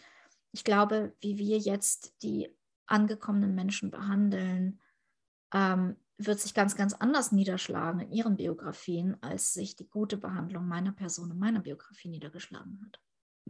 [0.52, 2.48] ich glaube, wie wir jetzt die
[2.86, 4.80] angekommenen Menschen behandeln,
[5.52, 10.66] ähm, wird sich ganz, ganz anders niederschlagen in ihren Biografien, als sich die gute Behandlung
[10.66, 13.00] meiner Person in meiner Biografie niedergeschlagen hat.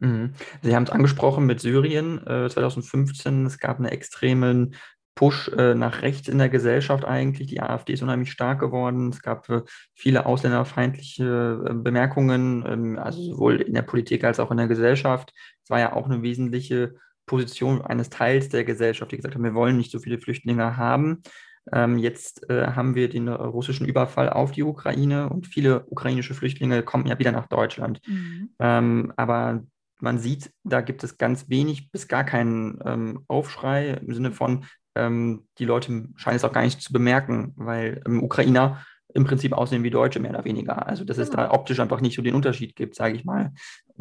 [0.01, 0.33] Mhm.
[0.63, 3.47] Sie haben es angesprochen mit Syrien äh, 2015.
[3.47, 4.75] Es gab einen extremen
[5.19, 7.49] Push äh, nach rechts in der Gesellschaft eigentlich.
[7.49, 9.09] Die AfD ist unheimlich stark geworden.
[9.09, 14.53] Es gab äh, viele ausländerfeindliche äh, Bemerkungen, ähm, also sowohl in der Politik als auch
[14.53, 15.33] in der Gesellschaft.
[15.65, 16.95] Es war ja auch eine wesentliche
[17.27, 21.25] Position eines Teils der Gesellschaft, die gesagt haben, wir wollen nicht so viele Flüchtlinge haben.
[21.73, 26.85] Ähm, jetzt äh, haben wir den russischen Überfall auf die Ukraine und viele ukrainische Flüchtlinge
[26.85, 28.01] kommen ja wieder nach Deutschland.
[28.07, 28.51] Mhm.
[28.61, 29.65] Ähm, aber
[30.01, 34.65] man sieht, da gibt es ganz wenig bis gar keinen ähm, Aufschrei im Sinne von,
[34.95, 38.85] ähm, die Leute scheinen es auch gar nicht zu bemerken, weil ähm, Ukrainer
[39.15, 40.87] im Prinzip aussehen wie Deutsche, mehr oder weniger.
[40.87, 41.25] Also, dass genau.
[41.25, 41.55] es da genau.
[41.55, 43.53] optisch einfach nicht so den Unterschied gibt, sage ich mal.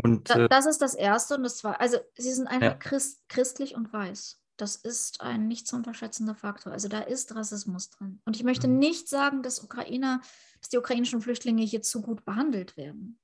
[0.04, 1.80] Und, äh, das ist das Erste und das Zweite.
[1.80, 2.74] Also, sie sind einfach ja.
[2.74, 4.42] Christ, christlich und weiß.
[4.58, 6.74] Das ist ein nicht zu unterschätzender Faktor.
[6.74, 8.22] Also, da ist Rassismus drin.
[8.26, 8.80] Und ich möchte mhm.
[8.80, 10.20] nicht sagen, dass Ukrainer,
[10.60, 13.18] dass die ukrainischen Flüchtlinge hier zu gut behandelt werden.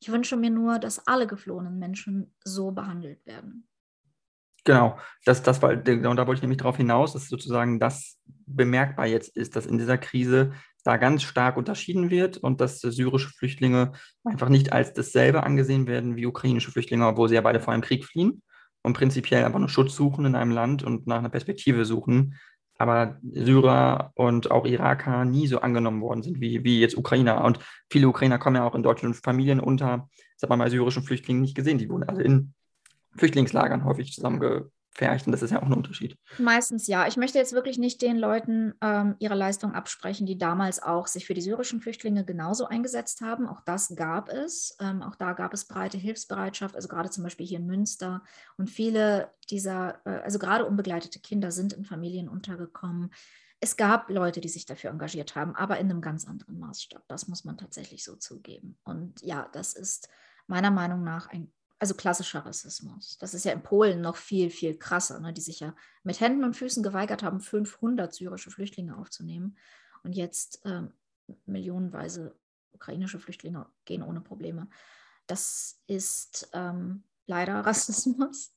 [0.00, 3.66] Ich wünsche mir nur, dass alle geflohenen Menschen so behandelt werden.
[4.64, 9.06] Genau, das, das war, genau, da wollte ich nämlich darauf hinaus, dass sozusagen das bemerkbar
[9.06, 10.52] jetzt ist, dass in dieser Krise
[10.84, 13.92] da ganz stark unterschieden wird und dass syrische Flüchtlinge
[14.24, 17.82] einfach nicht als dasselbe angesehen werden wie ukrainische Flüchtlinge, obwohl sie ja beide vor einem
[17.82, 18.42] Krieg fliehen
[18.82, 22.38] und prinzipiell einfach nur Schutz suchen in einem Land und nach einer Perspektive suchen.
[22.76, 27.44] Aber Syrer und auch Iraker nie so angenommen worden sind wie, wie jetzt Ukrainer.
[27.44, 27.60] Und
[27.90, 31.42] viele Ukrainer kommen ja auch in deutschen Familien unter, das hat man bei syrischen Flüchtlingen
[31.42, 31.78] nicht gesehen.
[31.78, 32.54] Die wurden also in
[33.16, 36.16] Flüchtlingslagern häufig zusammengepfercht und das ist ja auch ein Unterschied.
[36.38, 37.06] Meistens ja.
[37.06, 41.26] Ich möchte jetzt wirklich nicht den Leuten ähm, ihre Leistung absprechen, die damals auch sich
[41.26, 43.48] für die syrischen Flüchtlinge genauso eingesetzt haben.
[43.48, 44.76] Auch das gab es.
[44.80, 48.22] Ähm, auch da gab es breite Hilfsbereitschaft, also gerade zum Beispiel hier in Münster.
[48.56, 53.10] Und viele dieser, äh, also gerade unbegleitete Kinder sind in Familien untergekommen.
[53.60, 57.02] Es gab Leute, die sich dafür engagiert haben, aber in einem ganz anderen Maßstab.
[57.08, 58.78] Das muss man tatsächlich so zugeben.
[58.84, 60.08] Und ja, das ist
[60.46, 63.18] meiner Meinung nach ein also klassischer Rassismus.
[63.18, 66.44] Das ist ja in Polen noch viel, viel krasser, ne, die sich ja mit Händen
[66.44, 69.56] und Füßen geweigert haben, 500 syrische Flüchtlinge aufzunehmen.
[70.02, 70.92] Und jetzt ähm,
[71.46, 72.38] millionenweise
[72.72, 74.68] ukrainische Flüchtlinge gehen ohne Probleme.
[75.26, 78.54] Das ist ähm, leider Rassismus.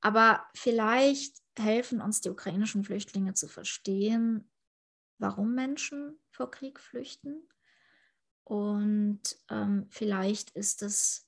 [0.00, 4.50] Aber vielleicht helfen uns die ukrainischen Flüchtlinge zu verstehen,
[5.18, 7.48] warum Menschen vor Krieg flüchten.
[8.44, 11.25] Und ähm, vielleicht ist es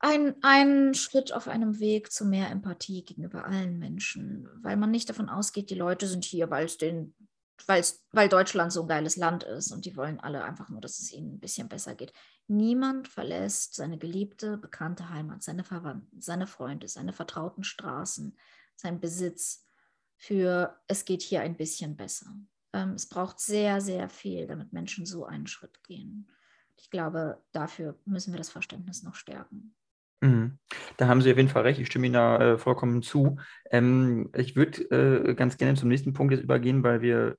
[0.00, 5.08] ein, ein Schritt auf einem Weg zu mehr Empathie gegenüber allen Menschen, weil man nicht
[5.08, 7.14] davon ausgeht, die Leute sind hier, weil es den,
[7.66, 11.00] weil's, weil Deutschland so ein geiles Land ist und die wollen alle einfach nur, dass
[11.00, 12.12] es ihnen ein bisschen besser geht.
[12.46, 18.38] Niemand verlässt seine geliebte, bekannte Heimat, seine Verwandten, seine Freunde, seine vertrauten Straßen,
[18.76, 19.64] seinen Besitz
[20.16, 22.26] für es geht hier ein bisschen besser.
[22.72, 26.28] Ähm, es braucht sehr, sehr viel, damit Menschen so einen Schritt gehen.
[26.76, 29.74] Ich glaube, dafür müssen wir das Verständnis noch stärken.
[30.20, 30.58] Mhm.
[30.96, 33.36] Da haben Sie auf jeden Fall recht, ich stimme Ihnen da äh, vollkommen zu.
[33.70, 37.36] Ähm, ich würde äh, ganz gerne zum nächsten Punkt jetzt übergehen, weil wir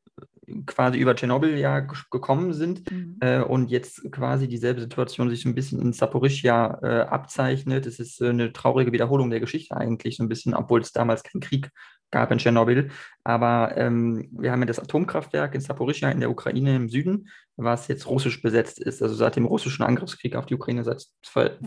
[0.66, 3.18] quasi über Tschernobyl ja gekommen sind mhm.
[3.20, 7.86] äh, und jetzt quasi dieselbe Situation sich so ein bisschen in Saporischia äh, abzeichnet.
[7.86, 11.24] Es ist äh, eine traurige Wiederholung der Geschichte eigentlich, so ein bisschen, obwohl es damals
[11.24, 11.70] kein Krieg
[12.12, 12.90] gab in Tschernobyl.
[13.24, 17.88] Aber ähm, wir haben ja das Atomkraftwerk in Saporischia in der Ukraine im Süden, was
[17.88, 19.04] jetzt russisch besetzt ist.
[19.04, 21.06] Also seit dem russischen Angriffskrieg auf die Ukraine seit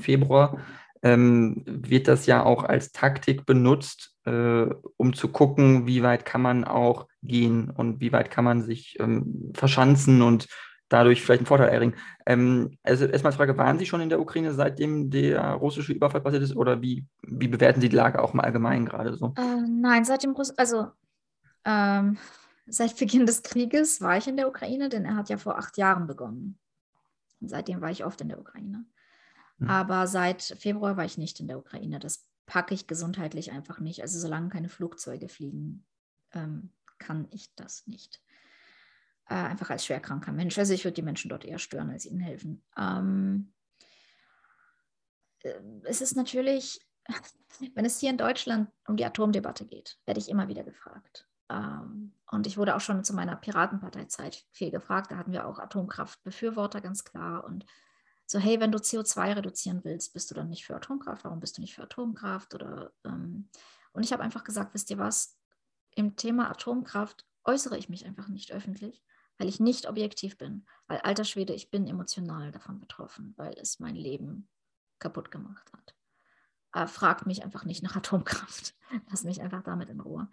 [0.01, 0.59] Februar
[1.03, 6.43] ähm, wird das ja auch als Taktik benutzt, äh, um zu gucken, wie weit kann
[6.43, 10.49] man auch gehen und wie weit kann man sich ähm, verschanzen und
[10.89, 11.95] dadurch vielleicht einen Vorteil erringen.
[12.27, 16.43] Ähm, also erstmal Frage, waren Sie schon in der Ukraine, seitdem der russische Überfall passiert
[16.43, 19.35] ist oder wie, wie bewerten Sie die Lage auch im Allgemeinen gerade so?
[19.37, 20.89] Äh, nein, seit dem Russ also
[21.65, 22.19] ähm,
[22.67, 25.77] seit Beginn des Krieges war ich in der Ukraine, denn er hat ja vor acht
[25.79, 26.59] Jahren begonnen.
[27.41, 28.85] Und seitdem war ich oft in der Ukraine.
[29.59, 29.69] Hm.
[29.69, 31.99] Aber seit Februar war ich nicht in der Ukraine.
[31.99, 34.03] Das packe ich gesundheitlich einfach nicht.
[34.03, 35.85] Also solange keine Flugzeuge fliegen,
[36.33, 38.21] ähm, kann ich das nicht
[39.29, 40.59] äh, einfach als schwerkranker Mensch.
[40.59, 42.63] Also ich würde die Menschen dort eher stören, als ihnen helfen.
[42.77, 43.53] Ähm,
[45.43, 46.81] äh, es ist natürlich,
[47.75, 51.27] wenn es hier in Deutschland um die Atomdebatte geht, werde ich immer wieder gefragt.
[51.49, 55.11] Ähm, und ich wurde auch schon zu meiner Piratenparteizeit viel gefragt.
[55.11, 57.45] Da hatten wir auch Atomkraftbefürworter, ganz klar.
[57.45, 57.65] Und
[58.33, 61.23] so, hey, wenn du CO2 reduzieren willst, bist du dann nicht für Atomkraft?
[61.25, 62.55] Warum bist du nicht für Atomkraft?
[62.55, 63.51] Oder, ähm,
[63.93, 65.37] und ich habe einfach gesagt, wisst ihr was,
[65.95, 69.05] im Thema Atomkraft äußere ich mich einfach nicht öffentlich,
[69.37, 70.65] weil ich nicht objektiv bin.
[70.87, 74.49] Weil alter Schwede, ich bin emotional davon betroffen, weil es mein Leben
[74.99, 75.95] kaputt gemacht hat.
[76.71, 78.75] Aber fragt mich einfach nicht nach Atomkraft.
[79.11, 80.27] Lass mich einfach damit in Ruhe.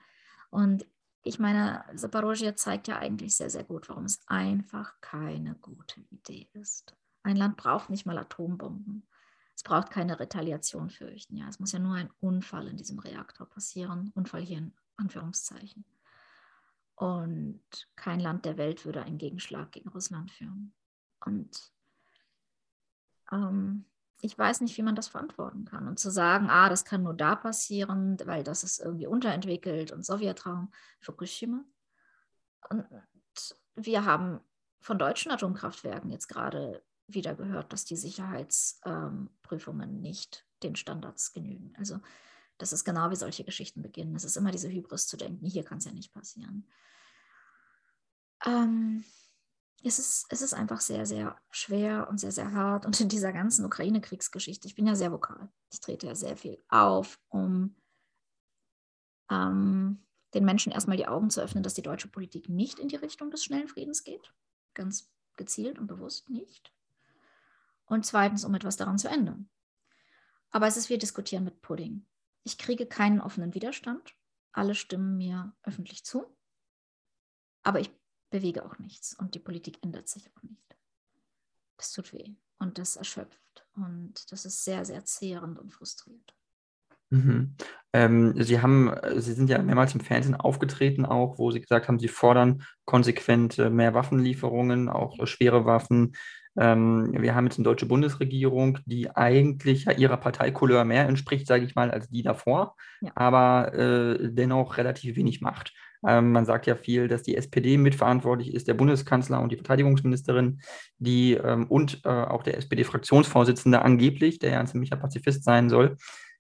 [0.52, 0.86] Und
[1.22, 6.48] ich meine, Zaporozhye zeigt ja eigentlich sehr, sehr gut, warum es einfach keine gute Idee
[6.54, 6.96] ist.
[7.24, 9.08] Ein Land braucht nicht mal Atombomben.
[9.56, 11.36] Es braucht keine Retaliation fürchten.
[11.36, 14.12] Ja, es muss ja nur ein Unfall in diesem Reaktor passieren.
[14.16, 15.84] Unfall hier in Anführungszeichen.
[16.96, 17.62] Und
[17.96, 20.74] kein Land der Welt würde einen Gegenschlag gegen Russland führen.
[21.26, 21.74] Und
[23.32, 23.86] ähm,
[24.22, 25.88] ich weiß nicht, wie man das verantworten kann.
[25.88, 30.06] Und zu sagen, ah, das kann nur da passieren, weil das ist irgendwie unterentwickelt und
[30.06, 31.64] Sowjetraum, Fukushima.
[32.70, 32.86] Und
[33.76, 34.42] wir haben
[34.82, 41.74] von deutschen Atomkraftwerken jetzt gerade wieder gehört, dass die Sicherheitsprüfungen ähm, nicht den Standards genügen.
[41.78, 42.00] Also
[42.58, 44.16] das ist genau wie solche Geschichten beginnen.
[44.16, 46.68] Es ist immer diese Hybris zu denken, hier kann es ja nicht passieren
[48.46, 49.04] ähm,
[49.84, 52.86] es, ist, es ist einfach sehr, sehr schwer und sehr, sehr hart.
[52.86, 55.50] Und in dieser ganzen Ukraine-Kriegsgeschichte, ich bin ja sehr vokal.
[55.72, 57.76] Ich trete ja sehr viel auf, um
[59.32, 62.98] ähm, den Menschen erstmal die Augen zu öffnen, dass die deutsche Politik nicht in die
[62.98, 64.34] Richtung des schnellen Friedens geht.
[64.74, 66.74] Ganz gezielt und bewusst nicht.
[67.90, 69.50] Und zweitens, um etwas daran zu ändern.
[70.52, 72.06] Aber es ist, wir diskutieren mit Pudding.
[72.44, 74.16] Ich kriege keinen offenen Widerstand.
[74.52, 76.26] Alle stimmen mir öffentlich zu.
[77.64, 77.92] Aber ich
[78.30, 80.78] bewege auch nichts und die Politik ändert sich auch nicht.
[81.78, 86.36] Das tut weh und das erschöpft und das ist sehr, sehr zehrend und frustrierend.
[87.10, 87.56] Mhm.
[87.94, 92.00] Ähm, Sie haben, Sie sind ja mehrmals im Fernsehen aufgetreten, auch wo Sie gesagt haben,
[92.00, 96.16] Sie fordern konsequent mehr Waffenlieferungen, auch schwere Waffen.
[96.58, 101.66] Ähm, wir haben jetzt eine deutsche Bundesregierung, die eigentlich ja ihrer Parteikouleur mehr entspricht, sage
[101.66, 103.12] ich mal, als die davor, ja.
[103.16, 105.74] aber äh, dennoch relativ wenig macht.
[106.08, 110.62] Ähm, man sagt ja viel, dass die SPD mitverantwortlich ist, der Bundeskanzler und die Verteidigungsministerin,
[110.98, 115.98] die ähm, und äh, auch der SPD-Fraktionsvorsitzende angeblich, der ja ein ziemlicher Pazifist sein soll,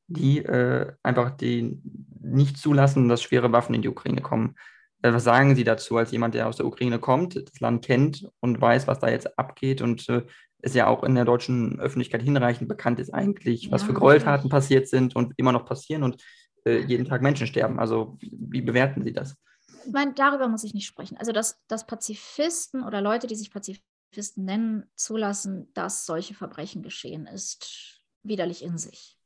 [0.07, 1.77] die äh, einfach die
[2.21, 4.55] nicht zulassen, dass schwere Waffen in die Ukraine kommen.
[5.01, 8.29] Äh, was sagen Sie dazu als jemand, der aus der Ukraine kommt, das Land kennt
[8.39, 10.23] und weiß, was da jetzt abgeht und äh,
[10.61, 14.49] es ja auch in der deutschen Öffentlichkeit hinreichend bekannt ist eigentlich, ja, was für Gräueltaten
[14.49, 16.21] passiert sind und immer noch passieren und
[16.65, 17.79] äh, jeden Tag Menschen sterben.
[17.79, 19.37] Also wie bewerten Sie das?
[19.85, 21.17] ich meine, darüber muss ich nicht sprechen.
[21.17, 27.27] Also, dass, dass Pazifisten oder Leute, die sich Pazifisten nennen, zulassen, dass solche Verbrechen geschehen,
[27.27, 29.18] ist widerlich in sich.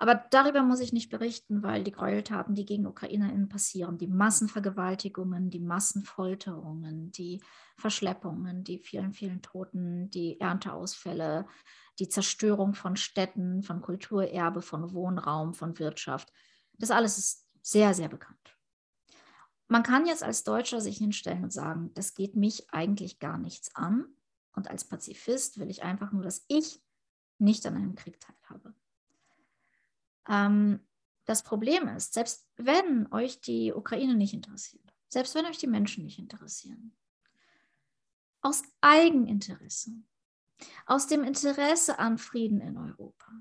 [0.00, 5.50] Aber darüber muss ich nicht berichten, weil die Gräueltaten, die gegen UkrainerInnen passieren, die Massenvergewaltigungen,
[5.50, 7.42] die Massenfolterungen, die
[7.76, 11.46] Verschleppungen, die vielen, vielen Toten, die Ernteausfälle,
[11.98, 16.32] die Zerstörung von Städten, von Kulturerbe, von Wohnraum, von Wirtschaft,
[16.78, 18.56] das alles ist sehr, sehr bekannt
[19.70, 23.74] man kann jetzt als Deutscher sich hinstellen und sagen, das geht mich eigentlich gar nichts
[23.76, 24.04] an.
[24.52, 26.82] Und als Pazifist will ich einfach nur, dass ich
[27.38, 28.74] nicht an einem Krieg teilhabe.
[30.28, 30.80] Ähm,
[31.24, 36.04] das Problem ist, selbst wenn euch die Ukraine nicht interessiert, selbst wenn euch die Menschen
[36.04, 36.96] nicht interessieren,
[38.42, 39.92] aus Eigeninteresse,
[40.86, 43.32] aus dem Interesse an Frieden in Europa,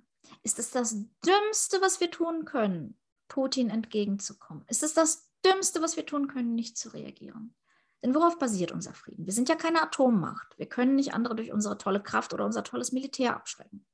[0.43, 0.91] ist es das
[1.25, 4.65] Dümmste, was wir tun können, Putin entgegenzukommen.
[4.67, 7.55] Ist es das Dümmste, was wir tun können, nicht zu reagieren.
[8.03, 9.25] Denn worauf basiert unser Frieden?
[9.25, 10.57] Wir sind ja keine Atommacht.
[10.57, 13.85] Wir können nicht andere durch unsere tolle Kraft oder unser tolles Militär abschrecken.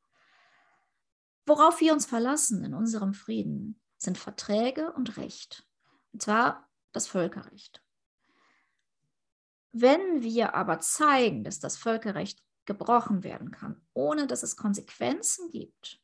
[1.46, 5.68] Worauf wir uns verlassen in unserem Frieden, sind Verträge und Recht.
[6.14, 7.84] Und zwar das Völkerrecht.
[9.72, 16.02] Wenn wir aber zeigen, dass das Völkerrecht gebrochen werden kann, ohne dass es Konsequenzen gibt,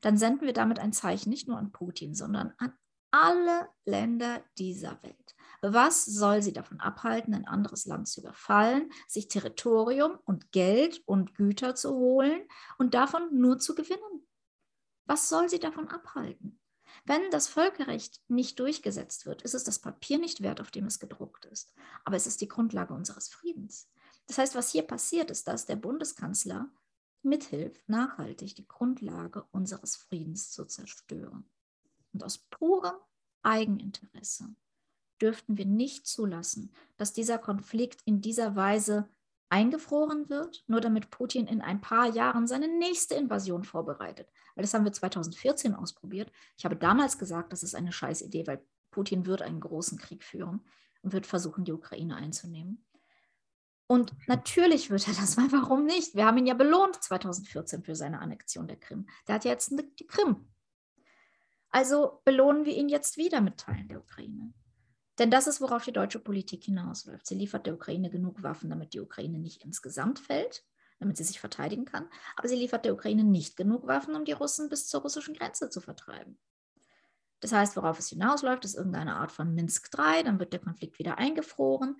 [0.00, 2.72] dann senden wir damit ein Zeichen nicht nur an Putin, sondern an
[3.10, 5.34] alle Länder dieser Welt.
[5.62, 11.34] Was soll sie davon abhalten, ein anderes Land zu überfallen, sich Territorium und Geld und
[11.34, 12.42] Güter zu holen
[12.78, 14.26] und davon nur zu gewinnen?
[15.06, 16.60] Was soll sie davon abhalten?
[17.04, 20.98] Wenn das Völkerrecht nicht durchgesetzt wird, ist es das Papier nicht wert, auf dem es
[20.98, 21.72] gedruckt ist.
[22.04, 23.88] Aber es ist die Grundlage unseres Friedens.
[24.26, 26.70] Das heißt, was hier passiert, ist, dass der Bundeskanzler
[27.22, 31.48] mithilft, nachhaltig die Grundlage unseres Friedens zu zerstören.
[32.12, 32.96] Und aus purem
[33.42, 34.54] Eigeninteresse
[35.20, 39.08] dürften wir nicht zulassen, dass dieser Konflikt in dieser Weise
[39.50, 44.28] eingefroren wird, nur damit Putin in ein paar Jahren seine nächste Invasion vorbereitet.
[44.54, 46.32] Weil das haben wir 2014 ausprobiert.
[46.56, 50.24] Ich habe damals gesagt, das ist eine scheiß Idee, weil Putin wird einen großen Krieg
[50.24, 50.60] führen
[51.02, 52.84] und wird versuchen, die Ukraine einzunehmen.
[53.86, 56.14] Und natürlich wird er das, weil warum nicht?
[56.14, 59.08] Wir haben ihn ja belohnt 2014 für seine Annexion der Krim.
[59.26, 60.48] Der hat ja jetzt die Krim.
[61.70, 64.52] Also belohnen wir ihn jetzt wieder mit Teilen der Ukraine.
[65.20, 67.26] Denn das ist, worauf die deutsche Politik hinausläuft.
[67.26, 70.64] Sie liefert der Ukraine genug Waffen, damit die Ukraine nicht insgesamt fällt,
[70.98, 72.08] damit sie sich verteidigen kann.
[72.36, 75.68] Aber sie liefert der Ukraine nicht genug Waffen, um die Russen bis zur russischen Grenze
[75.68, 76.38] zu vertreiben.
[77.40, 80.98] Das heißt, worauf es hinausläuft, ist irgendeine Art von Minsk III, dann wird der Konflikt
[80.98, 81.98] wieder eingefroren.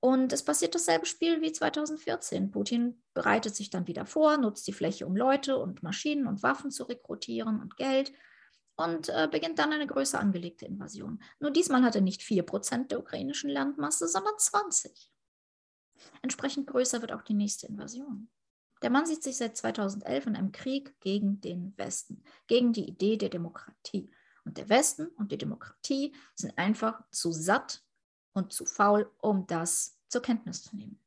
[0.00, 2.50] Und es passiert dasselbe Spiel wie 2014.
[2.50, 6.70] Putin bereitet sich dann wieder vor, nutzt die Fläche, um Leute und Maschinen und Waffen
[6.70, 8.14] zu rekrutieren und Geld
[8.76, 11.22] und äh, beginnt dann eine größer angelegte Invasion.
[11.38, 15.10] Nur diesmal hat er nicht 4% der ukrainischen Landmasse, sondern 20.
[16.22, 18.28] Entsprechend größer wird auch die nächste Invasion.
[18.82, 23.16] Der Mann sieht sich seit 2011 in einem Krieg gegen den Westen, gegen die Idee
[23.16, 24.10] der Demokratie.
[24.44, 27.82] Und der Westen und die Demokratie sind einfach zu satt
[28.32, 31.00] und zu faul, um das zur Kenntnis zu nehmen.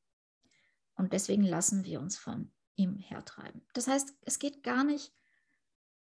[0.96, 3.62] Und deswegen lassen wir uns von ihm hertreiben.
[3.74, 5.14] Das heißt, es geht gar nicht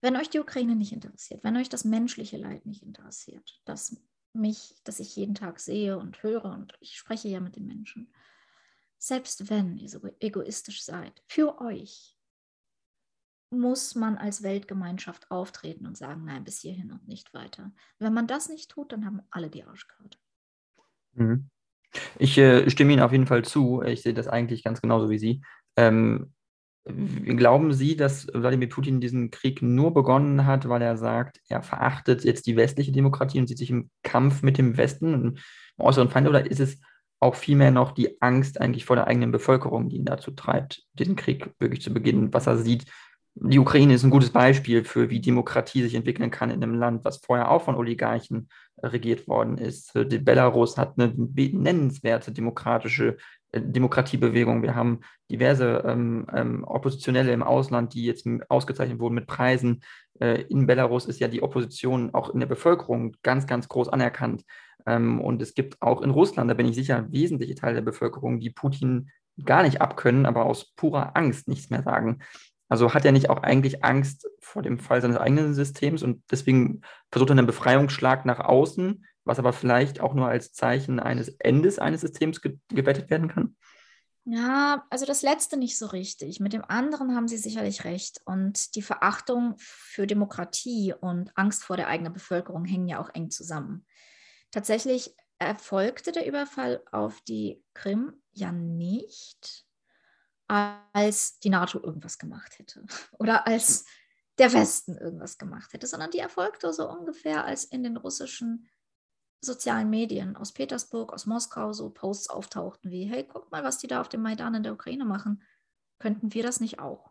[0.01, 3.97] wenn euch die Ukraine nicht interessiert, wenn euch das menschliche Leid nicht interessiert, das
[4.33, 8.13] mich, das ich jeden Tag sehe und höre und ich spreche ja mit den Menschen,
[8.99, 12.17] selbst wenn ihr so egoistisch seid, für euch
[13.51, 17.73] muss man als Weltgemeinschaft auftreten und sagen, nein, bis hierhin und nicht weiter.
[17.99, 20.19] Wenn man das nicht tut, dann haben alle die Arschkarte.
[21.15, 21.49] Mhm.
[22.19, 23.83] Ich äh, stimme Ihnen auf jeden Fall zu.
[23.83, 25.43] Ich sehe das eigentlich ganz genauso wie Sie.
[25.77, 26.35] Ähm,
[27.24, 32.24] Glauben Sie, dass Wladimir Putin diesen Krieg nur begonnen hat, weil er sagt, er verachtet
[32.24, 35.35] jetzt die westliche Demokratie und sieht sich im Kampf mit dem Westen, im
[35.79, 36.81] äußeren Feind, oder ist es
[37.20, 41.16] auch vielmehr noch die Angst eigentlich vor der eigenen Bevölkerung, die ihn dazu treibt, diesen
[41.16, 42.87] Krieg wirklich zu beginnen, was er sieht?
[43.35, 47.05] Die Ukraine ist ein gutes Beispiel für, wie Demokratie sich entwickeln kann in einem Land,
[47.05, 48.48] was vorher auch von Oligarchen
[48.83, 49.92] regiert worden ist.
[49.94, 53.16] Die Belarus hat eine nennenswerte demokratische äh,
[53.55, 54.63] Demokratiebewegung.
[54.63, 59.83] Wir haben diverse ähm, ähm, Oppositionelle im Ausland, die jetzt ausgezeichnet wurden mit Preisen.
[60.21, 64.45] Äh, in Belarus ist ja die Opposition auch in der Bevölkerung ganz, ganz groß anerkannt.
[64.87, 68.41] Ähm, und es gibt auch in Russland, da bin ich sicher, wesentliche Teile der Bevölkerung,
[68.41, 69.11] die Putin
[69.45, 72.21] gar nicht abkönnen, aber aus purer Angst nichts mehr sagen.
[72.69, 76.83] Also hat er nicht auch eigentlich Angst vor dem Fall seines eigenen Systems und deswegen
[77.11, 81.79] versucht er einen Befreiungsschlag nach außen, was aber vielleicht auch nur als Zeichen eines Endes
[81.79, 83.57] eines Systems ge gebettet werden kann?
[84.25, 86.38] Ja, also das letzte nicht so richtig.
[86.38, 88.21] Mit dem anderen haben Sie sicherlich recht.
[88.27, 93.31] Und die Verachtung für Demokratie und Angst vor der eigenen Bevölkerung hängen ja auch eng
[93.31, 93.87] zusammen.
[94.51, 99.64] Tatsächlich erfolgte der Überfall auf die Krim ja nicht,
[100.49, 103.87] als die NATO irgendwas gemacht hätte oder als
[104.38, 108.69] der Westen irgendwas gemacht hätte, sondern die erfolgte so ungefähr, als in den russischen
[109.40, 113.87] sozialen Medien aus Petersburg, aus Moskau so Posts auftauchten wie, hey, guck mal, was die
[113.87, 115.42] da auf dem Maidan in der Ukraine machen.
[115.98, 117.11] Könnten wir das nicht auch?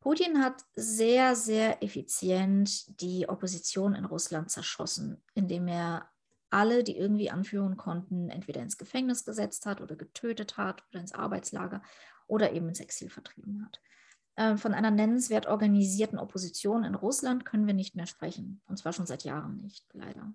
[0.00, 6.10] Putin hat sehr, sehr effizient die Opposition in Russland zerschossen, indem er
[6.50, 11.14] alle, die irgendwie anführen konnten, entweder ins Gefängnis gesetzt hat oder getötet hat oder ins
[11.14, 11.82] Arbeitslager
[12.26, 13.80] oder eben ins Exil vertrieben hat.
[14.36, 18.60] Ähm, von einer nennenswert organisierten Opposition in Russland können wir nicht mehr sprechen.
[18.66, 20.34] Und zwar schon seit Jahren nicht, leider.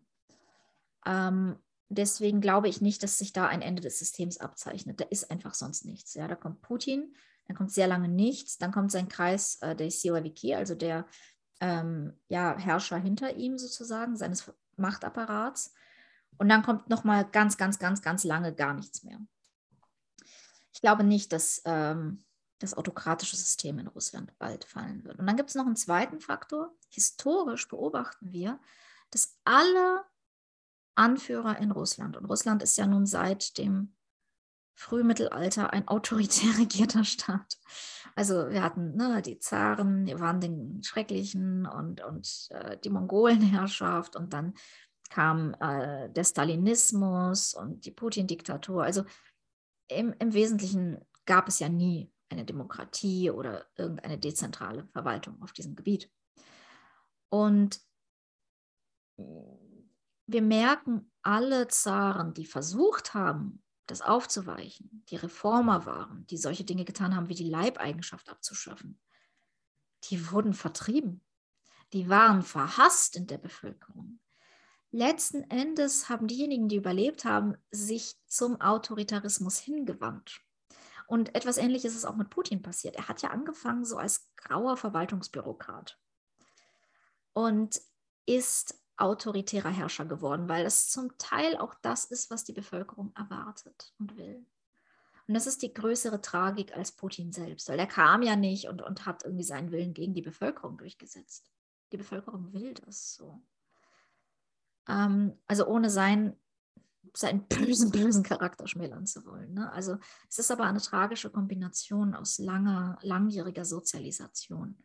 [1.06, 1.58] Ähm,
[1.90, 5.00] deswegen glaube ich nicht, dass sich da ein Ende des Systems abzeichnet.
[5.00, 6.14] Da ist einfach sonst nichts.
[6.14, 7.16] Ja, da kommt Putin,
[7.48, 11.06] dann kommt sehr lange nichts, dann kommt sein Kreis äh, der Siloviki, also der
[11.62, 15.74] ähm, ja, Herrscher hinter ihm sozusagen, seines Machtapparats.
[16.38, 19.20] Und dann kommt nochmal ganz, ganz, ganz, ganz lange gar nichts mehr.
[20.74, 22.24] Ich glaube nicht, dass ähm,
[22.60, 25.20] das autokratische System in Russland bald fallen wird.
[25.20, 26.74] Und dann gibt es noch einen zweiten Faktor.
[26.90, 28.60] Historisch beobachten wir,
[29.12, 30.06] dass alle
[31.00, 32.18] Anführer in Russland.
[32.18, 33.96] Und Russland ist ja nun seit dem
[34.76, 37.58] Frühmittelalter ein autoritär regierter Staat.
[38.16, 44.16] Also wir hatten ne, die Zaren, die waren den Schrecklichen und, und äh, die Mongolenherrschaft
[44.16, 44.54] und dann
[45.10, 48.84] kam äh, der Stalinismus und die Putin-Diktatur.
[48.84, 49.06] Also
[49.88, 55.76] im, im Wesentlichen gab es ja nie eine Demokratie oder irgendeine dezentrale Verwaltung auf diesem
[55.76, 56.12] Gebiet.
[57.30, 57.80] Und
[60.32, 66.86] wir merken, alle Zaren, die versucht haben, das aufzuweichen, die Reformer waren, die solche Dinge
[66.86, 69.00] getan haben, wie die Leibeigenschaft abzuschaffen,
[70.06, 71.24] die wurden vertrieben.
[71.94, 74.20] Die waren verhasst in der Bevölkerung.
[74.92, 80.42] Letzten Endes haben diejenigen, die überlebt haben, sich zum Autoritarismus hingewandt.
[81.08, 82.96] Und etwas Ähnliches ist auch mit Putin passiert.
[82.96, 86.00] Er hat ja angefangen so als grauer Verwaltungsbürokrat
[87.34, 87.82] und
[88.28, 93.94] ist autoritärer Herrscher geworden, weil das zum Teil auch das ist, was die Bevölkerung erwartet
[94.00, 94.46] und will.
[95.28, 98.82] Und das ist die größere Tragik als Putin selbst, weil er kam ja nicht und,
[98.82, 101.52] und hat irgendwie seinen Willen gegen die Bevölkerung durchgesetzt.
[101.92, 103.42] Die Bevölkerung will das so.
[104.88, 106.36] Ähm, also ohne sein,
[107.14, 109.54] seinen bösen, bösen Charakter schmälern zu wollen.
[109.54, 109.72] Ne?
[109.72, 109.98] Also
[110.28, 114.82] es ist aber eine tragische Kombination aus langer, langjähriger Sozialisation.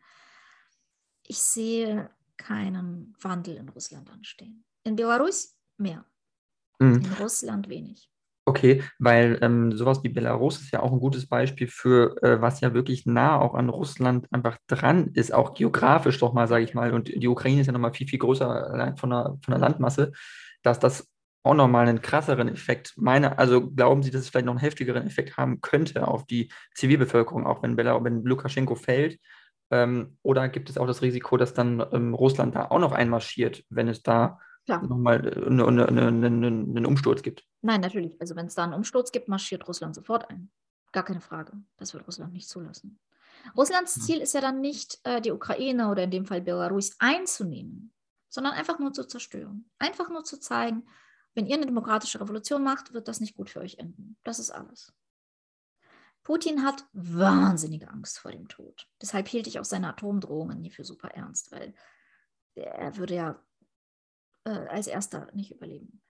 [1.23, 4.63] Ich sehe keinen Wandel in Russland anstehen.
[4.83, 6.05] In Belarus mehr,
[6.79, 7.01] mhm.
[7.01, 8.09] in Russland wenig.
[8.47, 12.61] Okay, weil ähm, sowas wie Belarus ist ja auch ein gutes Beispiel für, äh, was
[12.61, 16.75] ja wirklich nah auch an Russland einfach dran ist, auch geografisch doch mal, sage ich
[16.75, 16.93] mal.
[16.93, 20.11] Und die Ukraine ist ja nochmal viel, viel größer von der, von der Landmasse,
[20.61, 21.09] dass das
[21.41, 25.07] auch nochmal einen krasseren Effekt, meine, also glauben Sie, dass es vielleicht noch einen heftigeren
[25.07, 29.19] Effekt haben könnte auf die Zivilbevölkerung, auch wenn, Belarus, wenn Lukaschenko fällt,
[29.71, 33.63] ähm, oder gibt es auch das Risiko, dass dann ähm, Russland da auch noch einmarschiert,
[33.69, 37.43] wenn es da nochmal äh, eine, eine, eine, einen Umsturz gibt?
[37.61, 38.19] Nein, natürlich.
[38.19, 40.51] Also wenn es da einen Umsturz gibt, marschiert Russland sofort ein.
[40.91, 41.53] Gar keine Frage.
[41.77, 42.99] Das wird Russland nicht zulassen.
[43.55, 44.05] Russlands.
[44.05, 47.93] Ziel ist ja dann nicht, äh, die Ukraine oder in dem Fall Belarus einzunehmen,
[48.29, 49.69] sondern einfach nur zu zerstören.
[49.77, 50.87] Einfach nur zu zeigen,
[51.33, 54.17] wenn ihr eine demokratische Revolution macht, wird das nicht gut für euch enden.
[54.23, 54.93] Das ist alles.
[56.25, 58.89] Putin hat wahnsinnige Angst vor dem Tod.
[58.99, 61.73] Deshalb hielt ich auch seine Atomdrohungen nie für super ernst, weil
[62.55, 63.39] er würde ja
[64.43, 66.01] äh, als erster nicht überleben.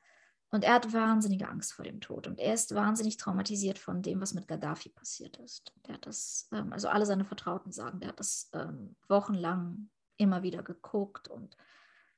[0.52, 2.28] Und er hat wahnsinnige Angst vor dem Tod.
[2.28, 5.74] Und er ist wahnsinnig traumatisiert von dem, was mit Gaddafi passiert ist.
[5.86, 10.44] Der hat das, ähm, also alle seine Vertrauten sagen, der hat das ähm, wochenlang immer
[10.44, 11.58] wieder geguckt und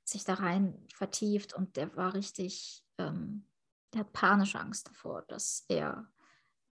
[0.04, 1.54] sich da rein vertieft.
[1.56, 3.48] Und der war richtig, ähm,
[3.94, 6.08] der hat panische Angst davor, dass er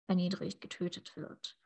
[0.08, 1.56] erniedrigt, getötet wird.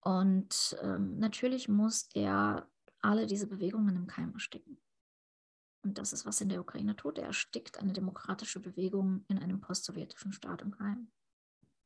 [0.00, 2.68] Und ähm, natürlich muss er
[3.00, 4.80] alle diese Bewegungen im Keim ersticken.
[5.82, 7.18] Und das ist, was in der Ukraine tut.
[7.18, 11.10] Er erstickt eine demokratische Bewegung in einem postsowjetischen Staat im Keim.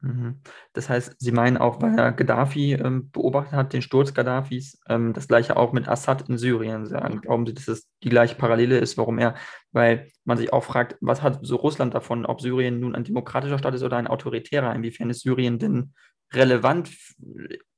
[0.01, 0.41] Mhm.
[0.75, 5.13] Das heißt, Sie meinen auch, weil er Gaddafi ähm, beobachtet hat, den Sturz Gaddafis, ähm,
[5.13, 7.21] das gleiche auch mit Assad in Syrien sagen.
[7.21, 9.35] Glauben Sie, dass es die gleiche Parallele ist, warum er,
[9.73, 13.59] weil man sich auch fragt, was hat so Russland davon, ob Syrien nun ein demokratischer
[13.59, 14.75] Staat ist oder ein autoritärer?
[14.75, 15.95] Inwiefern ist Syrien denn
[16.33, 16.91] relevant,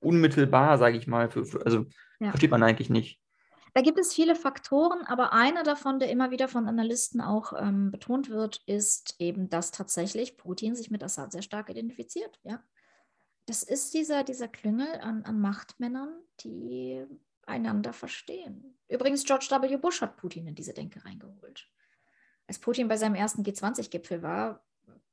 [0.01, 1.87] unmittelbar, sage ich mal, für, für, also
[2.18, 2.31] ja.
[2.31, 3.20] versteht man eigentlich nicht.
[3.73, 7.91] Da gibt es viele Faktoren, aber einer davon, der immer wieder von Analysten auch ähm,
[7.91, 12.41] betont wird, ist eben, dass tatsächlich Putin sich mit Assad sehr stark identifiziert.
[12.43, 12.62] Ja?
[13.47, 17.05] Das ist dieser, dieser Klüngel an, an Machtmännern, die
[17.47, 18.79] einander verstehen.
[18.89, 19.77] Übrigens, George W.
[19.77, 21.68] Bush hat Putin in diese Denke reingeholt.
[22.47, 24.64] Als Putin bei seinem ersten G20-Gipfel war,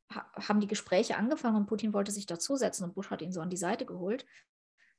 [0.10, 3.49] haben die Gespräche angefangen und Putin wollte sich dazusetzen und Bush hat ihn so an
[3.49, 4.26] die Seite geholt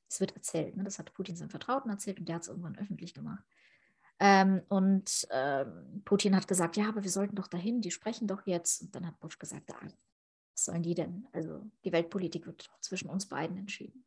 [0.08, 0.84] es wird erzählt, ne?
[0.84, 3.44] das hat Putin seinem Vertrauten erzählt und der hat es irgendwann öffentlich gemacht.
[4.20, 8.46] Ähm, und ähm, Putin hat gesagt, ja, aber wir sollten doch dahin, die sprechen doch
[8.46, 8.82] jetzt.
[8.82, 9.86] Und dann hat Bush gesagt, ah,
[10.52, 11.28] was sollen die denn?
[11.32, 14.04] Also die Weltpolitik wird zwischen uns beiden entschieden.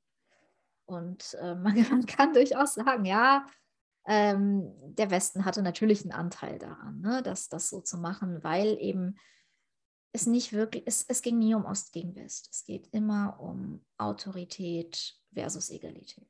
[0.85, 3.45] Und äh, man, man, kann durchaus sagen, ja,
[4.05, 8.77] ähm, der Westen hatte natürlich einen Anteil daran, ne, das, das so zu machen, weil
[8.79, 9.15] eben
[10.13, 12.49] es nicht wirklich, es, es ging nie um Ost gegen West.
[12.51, 16.27] Es geht immer um Autorität versus Egalität.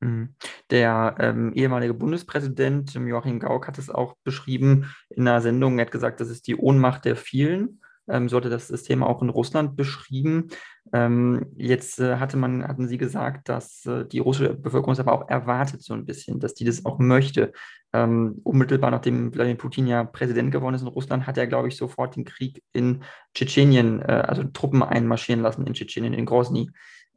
[0.00, 0.34] Mhm.
[0.70, 5.78] Der ähm, ehemalige Bundespräsident Joachim Gauck hat es auch beschrieben in einer Sendung.
[5.78, 9.22] Er hat gesagt, das ist die Ohnmacht der vielen ähm, so hatte das System auch
[9.22, 10.48] in Russland beschrieben.
[10.92, 15.12] Ähm, jetzt äh, hatte man, hatten Sie gesagt, dass äh, die russische Bevölkerung es aber
[15.12, 17.52] auch erwartet so ein bisschen, dass die das auch möchte.
[17.92, 21.76] Ähm, unmittelbar nachdem Wladimir Putin ja Präsident geworden ist in Russland, hat er, glaube ich,
[21.76, 23.02] sofort den Krieg in
[23.34, 26.70] Tschetschenien, äh, also Truppen einmarschieren lassen in Tschetschenien, in Grozny.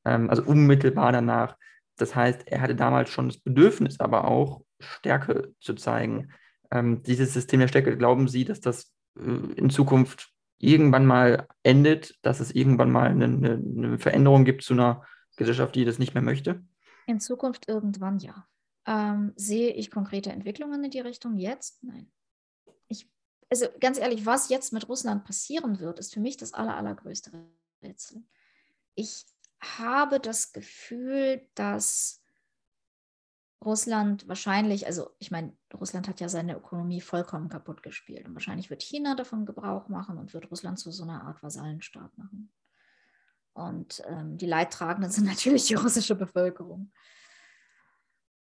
[0.06, 1.58] Ähm, also unmittelbar danach.
[1.98, 6.30] Das heißt, er hatte damals schon das Bedürfnis, aber auch Stärke zu zeigen.
[6.72, 12.16] Ähm, dieses System der Stärke, glauben Sie, dass das äh, in Zukunft irgendwann mal endet,
[12.24, 15.06] dass es irgendwann mal eine, eine, Veränderung gibt zu einer
[15.36, 16.64] Gesellschaft, die das nicht mehr möchte?
[17.06, 18.48] In Zukunft irgendwann ja.
[18.86, 21.84] Ähm, sehe ich konkrete Entwicklungen in die Richtung jetzt?
[21.84, 22.12] Nein.
[22.88, 23.10] Ich,
[23.50, 27.32] also ganz ehrlich, was jetzt mit Russland passieren wird, ist für mich das aller, allergrößte
[27.84, 28.24] Rätsel.
[28.96, 29.26] Ich
[29.60, 32.22] habe das Gefühl, dass
[33.64, 38.70] Russland wahrscheinlich, also ich meine, Russland hat ja seine Ökonomie vollkommen kaputt gespielt und wahrscheinlich
[38.70, 42.52] wird China davon Gebrauch machen und wird Russland zu so einer Art Vasallenstaat machen.
[43.54, 46.92] Und ähm, die Leidtragenden sind natürlich die russische Bevölkerung.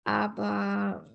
[0.03, 1.09] Aber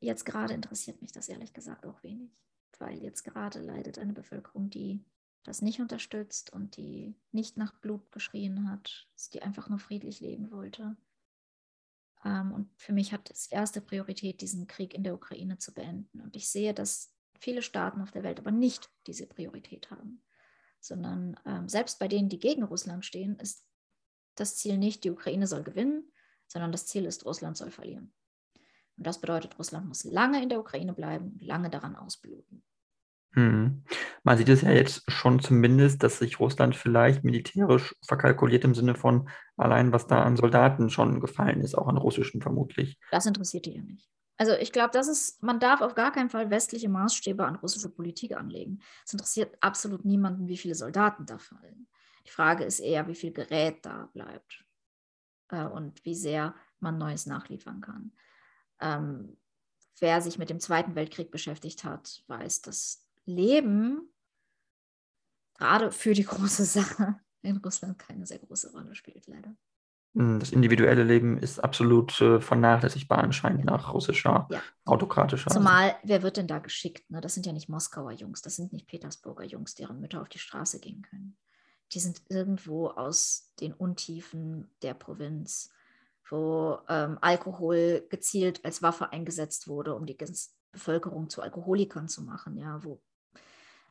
[0.00, 2.32] jetzt gerade interessiert mich das ehrlich gesagt auch wenig,
[2.78, 5.04] weil jetzt gerade leidet eine Bevölkerung, die
[5.44, 10.50] das nicht unterstützt und die nicht nach Blut geschrien hat, die einfach nur friedlich leben
[10.50, 10.96] wollte.
[12.24, 16.20] Ähm, und für mich hat es erste Priorität, diesen Krieg in der Ukraine zu beenden.
[16.20, 20.22] Und ich sehe, dass viele Staaten auf der Welt aber nicht diese Priorität haben,
[20.80, 23.64] sondern ähm, selbst bei denen, die gegen Russland stehen, ist
[24.34, 26.12] das Ziel nicht, die Ukraine soll gewinnen,
[26.46, 28.12] sondern das Ziel ist, Russland soll verlieren.
[28.96, 32.64] Und das bedeutet, Russland muss lange in der Ukraine bleiben lange daran ausbluten.
[33.32, 33.84] Hm.
[34.22, 38.94] Man sieht es ja jetzt schon zumindest, dass sich Russland vielleicht militärisch verkalkuliert im Sinne
[38.94, 42.98] von allein, was da an Soldaten schon gefallen ist, auch an russischen vermutlich.
[43.10, 44.08] Das interessiert die ja nicht.
[44.38, 47.90] Also ich glaube, das ist, man darf auf gar keinen Fall westliche Maßstäbe an russische
[47.90, 48.80] Politik anlegen.
[49.04, 51.88] Es interessiert absolut niemanden, wie viele Soldaten da fallen.
[52.24, 54.64] Die Frage ist eher, wie viel Gerät da bleibt
[55.48, 58.12] äh, und wie sehr man Neues nachliefern kann.
[58.80, 59.36] Ähm,
[59.98, 64.12] wer sich mit dem Zweiten Weltkrieg beschäftigt hat, weiß, dass Leben
[65.54, 69.54] gerade für die große Sache in Russland keine sehr große Rolle spielt, leider.
[70.14, 73.72] Hm, das individuelle Leben ist absolut äh, vernachlässigbar anscheinend ja.
[73.72, 74.62] nach russischer, ja.
[74.84, 75.50] autokratischer.
[75.50, 77.10] Zumal, wer wird denn da geschickt?
[77.10, 77.20] Ne?
[77.20, 80.38] Das sind ja nicht Moskauer Jungs, das sind nicht Petersburger Jungs, deren Mütter auf die
[80.38, 81.36] Straße gehen können.
[81.92, 85.70] Die sind irgendwo aus den Untiefen der Provinz,
[86.28, 90.16] wo ähm, Alkohol gezielt als Waffe eingesetzt wurde, um die
[90.72, 93.00] Bevölkerung zu Alkoholikern zu machen, ja, wo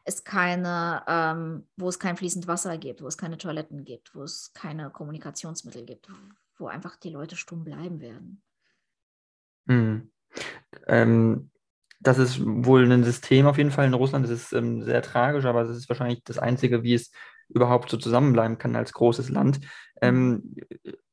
[0.07, 4.23] es keine, ähm, wo es kein fließend Wasser gibt, wo es keine Toiletten gibt, wo
[4.23, 6.07] es keine Kommunikationsmittel gibt,
[6.57, 8.41] wo einfach die Leute stumm bleiben werden.
[9.67, 10.09] Hm.
[10.87, 11.51] Ähm,
[11.99, 14.23] das ist wohl ein System auf jeden Fall in Russland.
[14.23, 17.11] Das ist ähm, sehr tragisch, aber es ist wahrscheinlich das Einzige, wie es
[17.49, 19.59] überhaupt so zusammenbleiben kann als großes Land.
[20.01, 20.55] Ähm,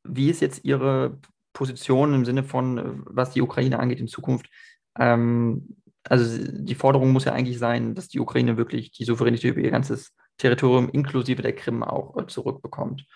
[0.05, 1.18] wie ist jetzt Ihre
[1.53, 4.49] Position im Sinne von, was die Ukraine angeht in Zukunft?
[4.97, 5.76] Ähm,
[6.09, 9.71] also die Forderung muss ja eigentlich sein, dass die Ukraine wirklich die Souveränität über ihr
[9.71, 13.07] ganzes Territorium inklusive der Krim auch äh, zurückbekommt.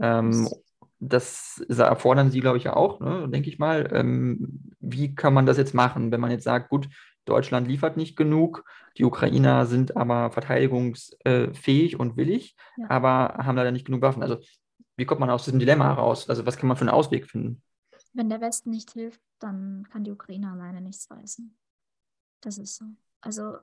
[0.00, 0.48] Ähm,
[0.98, 3.90] das erfordern Sie, glaube ich, ja auch, ne, denke ich mal.
[3.92, 6.88] Ähm, wie kann man das jetzt machen, wenn man jetzt sagt, gut,
[7.24, 8.64] Deutschland liefert nicht genug,
[8.96, 12.90] die Ukrainer sind aber verteidigungsfähig und willig, ja.
[12.90, 14.22] aber haben leider nicht genug Waffen.
[14.22, 14.38] Also
[14.96, 16.28] wie kommt man aus diesem Dilemma heraus?
[16.28, 17.62] Also was kann man für einen Ausweg finden?
[18.12, 21.56] Wenn der Westen nicht hilft, dann kann die Ukraine alleine nichts reißen.
[22.42, 22.84] Das ist so.
[23.22, 23.58] Also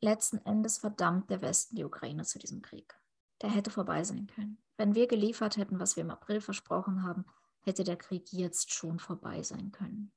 [0.00, 2.94] letzten Endes verdammt der Westen die Ukraine zu diesem Krieg.
[3.40, 4.58] Der hätte vorbei sein können.
[4.76, 7.24] Wenn wir geliefert hätten, was wir im April versprochen haben,
[7.62, 10.12] hätte der Krieg jetzt schon vorbei sein können.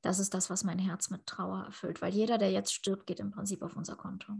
[0.00, 3.20] Das ist das, was mein Herz mit Trauer erfüllt, weil jeder, der jetzt stirbt, geht
[3.20, 4.32] im Prinzip auf unser Konto.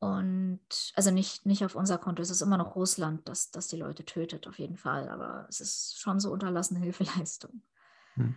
[0.00, 3.76] Und also nicht, nicht auf unser Konto, es ist immer noch Russland, das, das die
[3.76, 7.62] Leute tötet, auf jeden Fall, aber es ist schon so unterlassene Hilfeleistung.
[8.14, 8.36] Hm.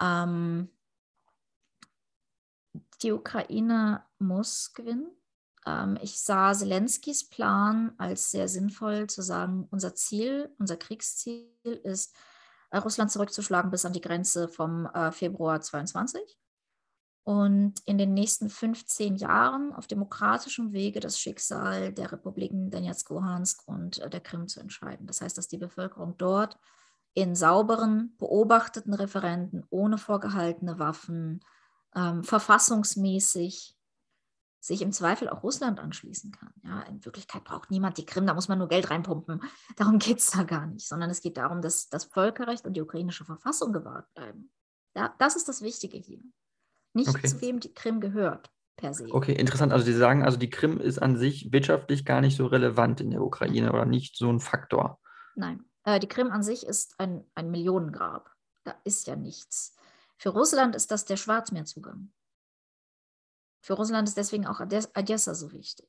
[0.00, 0.68] Ähm,
[3.02, 5.10] die Ukraine muss gewinnen.
[5.66, 11.50] Ähm, ich sah Zelenskis Plan als sehr sinnvoll zu sagen, unser Ziel, unser Kriegsziel
[11.84, 12.16] ist,
[12.70, 16.38] äh, Russland zurückzuschlagen bis an die Grenze vom äh, Februar 22
[17.28, 23.68] und in den nächsten 15 Jahren auf demokratischem Wege das Schicksal der Republiken Donetsk, Luhansk
[23.68, 25.06] und äh, der Krim zu entscheiden.
[25.06, 26.56] Das heißt, dass die Bevölkerung dort
[27.12, 31.40] in sauberen, beobachteten Referenten ohne vorgehaltene Waffen
[31.94, 33.78] ähm, verfassungsmäßig
[34.60, 36.52] sich im Zweifel auch Russland anschließen kann.
[36.62, 39.40] Ja, in Wirklichkeit braucht niemand die Krim, da muss man nur Geld reinpumpen.
[39.76, 42.82] Darum geht es da gar nicht, sondern es geht darum, dass das Völkerrecht und die
[42.82, 44.50] ukrainische Verfassung gewahrt bleiben.
[44.94, 46.20] Ja, das ist das Wichtige hier.
[46.92, 47.28] Nicht okay.
[47.28, 49.06] zu wem die Krim gehört, per se.
[49.10, 49.72] Okay, interessant.
[49.72, 53.10] Also Sie sagen, also die Krim ist an sich wirtschaftlich gar nicht so relevant in
[53.10, 54.98] der Ukraine oder nicht so ein Faktor.
[55.36, 58.30] Nein, äh, die Krim an sich ist ein, ein Millionengrab.
[58.64, 59.76] Da ist ja nichts.
[60.18, 62.12] Für Russland ist das der Schwarzmeerzugang.
[63.60, 65.88] Für Russland ist deswegen auch Odessa so wichtig.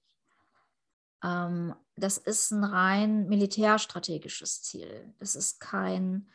[1.23, 5.13] Ähm, das ist ein rein militärstrategisches Ziel.
[5.19, 6.29] Das ist kein,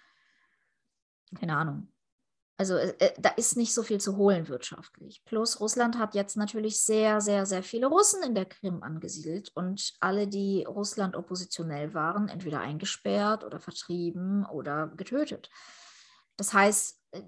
[1.38, 1.88] keine Ahnung,
[2.56, 5.24] Also äh, äh, da ist nicht so viel zu holen wirtschaftlich.
[5.24, 9.94] Plus Russland hat jetzt natürlich sehr, sehr, sehr viele Russen in der Krim angesiedelt und
[10.00, 15.50] alle, die Russland oppositionell waren, entweder eingesperrt oder vertrieben oder getötet.
[16.36, 17.22] Das heißt, äh,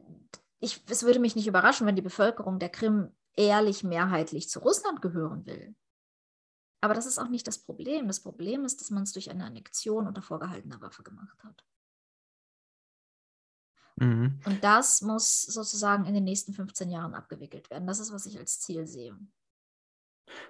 [0.61, 5.03] ich, es würde mich nicht überraschen, wenn die Bevölkerung der Krim ehrlich mehrheitlich zu Russland
[5.03, 5.75] gehören will.
[6.81, 8.07] Aber das ist auch nicht das Problem.
[8.07, 11.65] Das Problem ist, dass man es durch eine Annexion unter vorgehaltener Waffe gemacht hat.
[13.97, 14.41] Mhm.
[14.45, 17.87] Und das muss sozusagen in den nächsten 15 Jahren abgewickelt werden.
[17.87, 19.17] Das ist, was ich als Ziel sehe.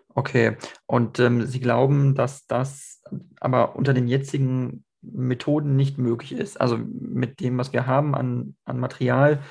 [0.09, 3.03] Okay, und ähm, Sie glauben, dass das
[3.41, 6.61] aber unter den jetzigen Methoden nicht möglich ist?
[6.61, 9.43] Also mit dem, was wir haben an, an Material,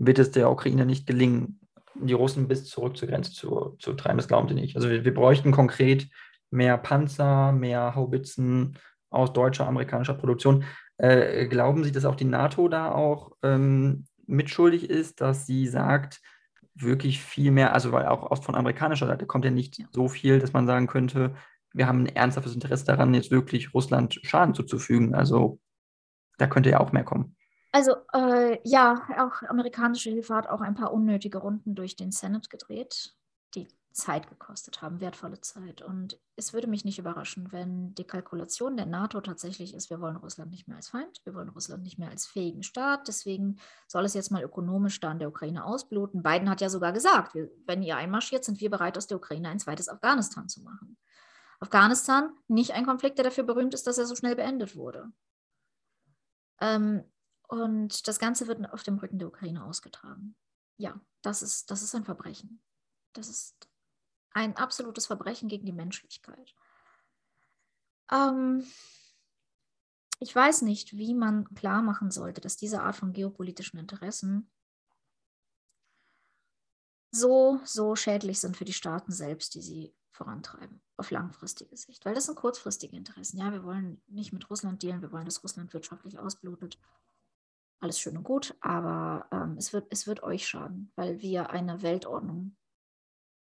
[0.00, 1.60] wird es der Ukraine nicht gelingen,
[1.94, 4.16] die Russen bis zurück zur Grenze zu, zu treiben.
[4.16, 4.74] Das glauben Sie nicht.
[4.76, 6.08] Also wir, wir bräuchten konkret
[6.50, 8.78] mehr Panzer, mehr Haubitzen
[9.10, 10.64] aus deutscher, amerikanischer Produktion.
[10.96, 16.20] Äh, glauben Sie, dass auch die NATO da auch ähm, mitschuldig ist, dass sie sagt,
[16.74, 20.52] wirklich viel mehr, also weil auch von amerikanischer Seite kommt ja nicht so viel, dass
[20.52, 21.34] man sagen könnte,
[21.72, 25.14] wir haben ein ernsthaftes Interesse daran, jetzt wirklich Russland Schaden zuzufügen.
[25.14, 25.60] Also
[26.38, 27.36] da könnte ja auch mehr kommen.
[27.72, 32.48] Also äh, ja, auch amerikanische Hilfe hat auch ein paar unnötige Runden durch den Senate
[32.48, 33.14] gedreht,
[33.54, 35.82] die Zeit gekostet haben, wertvolle Zeit.
[35.82, 40.16] Und es würde mich nicht überraschen, wenn die Kalkulation der NATO tatsächlich ist, wir wollen
[40.16, 43.06] Russland nicht mehr als Feind, wir wollen Russland nicht mehr als fähigen Staat.
[43.08, 46.22] Deswegen soll es jetzt mal ökonomisch da in der Ukraine ausbluten.
[46.22, 49.48] Biden hat ja sogar gesagt, wir, wenn ihr einmarschiert, sind wir bereit, aus der Ukraine
[49.48, 50.96] ein zweites Afghanistan zu machen.
[51.60, 55.12] Afghanistan, nicht ein Konflikt, der dafür berühmt ist, dass er so schnell beendet wurde.
[56.60, 57.04] Ähm,
[57.50, 60.36] und das Ganze wird auf dem Rücken der Ukraine ausgetragen.
[60.76, 62.62] Ja, das ist, das ist ein Verbrechen.
[63.12, 63.68] Das ist
[64.30, 66.54] ein absolutes Verbrechen gegen die Menschlichkeit.
[68.12, 68.64] Ähm,
[70.20, 74.48] ich weiß nicht, wie man klar machen sollte, dass diese Art von geopolitischen Interessen
[77.10, 82.04] so, so schädlich sind für die Staaten selbst, die sie vorantreiben, auf langfristige Sicht.
[82.04, 83.38] Weil das sind kurzfristige Interessen.
[83.38, 86.78] Ja, wir wollen nicht mit Russland dealen, wir wollen, dass Russland wirtschaftlich ausblutet.
[87.80, 91.82] Alles schön und gut, aber ähm, es, wird, es wird euch schaden, weil wir eine
[91.82, 92.56] Weltordnung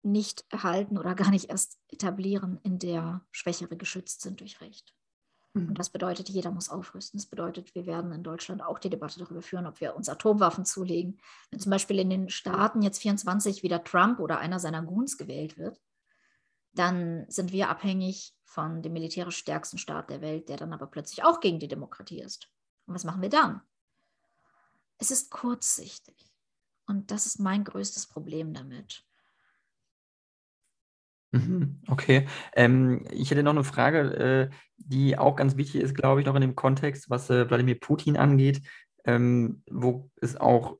[0.03, 4.95] nicht erhalten oder gar nicht erst etablieren, in der Schwächere geschützt sind durch Recht.
[5.53, 5.73] Und mhm.
[5.73, 7.19] das bedeutet, jeder muss aufrüsten.
[7.19, 10.65] Das bedeutet, wir werden in Deutschland auch die Debatte darüber führen, ob wir uns Atomwaffen
[10.65, 11.19] zulegen.
[11.49, 15.57] Wenn zum Beispiel in den Staaten jetzt 24 wieder Trump oder einer seiner Goons gewählt
[15.57, 15.81] wird,
[16.73, 21.23] dann sind wir abhängig von dem militärisch stärksten Staat der Welt, der dann aber plötzlich
[21.23, 22.49] auch gegen die Demokratie ist.
[22.85, 23.61] Und was machen wir dann?
[25.01, 26.31] Es ist kurzsichtig.
[26.85, 29.03] Und das ist mein größtes Problem damit.
[31.31, 32.27] Mhm, okay.
[32.55, 36.35] Ähm, ich hätte noch eine Frage, äh, die auch ganz wichtig ist, glaube ich, noch
[36.35, 38.61] in dem Kontext, was äh, Wladimir Putin angeht,
[39.05, 40.77] ähm, wo es auch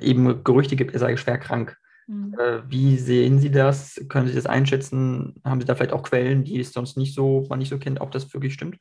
[0.00, 1.76] eben Gerüchte gibt, er sei schwer krank.
[2.06, 2.34] Mhm.
[2.38, 4.00] Äh, wie sehen Sie das?
[4.08, 5.42] Können Sie das einschätzen?
[5.44, 8.00] Haben Sie da vielleicht auch Quellen, die es sonst nicht so, man nicht so kennt,
[8.00, 8.78] ob das wirklich stimmt?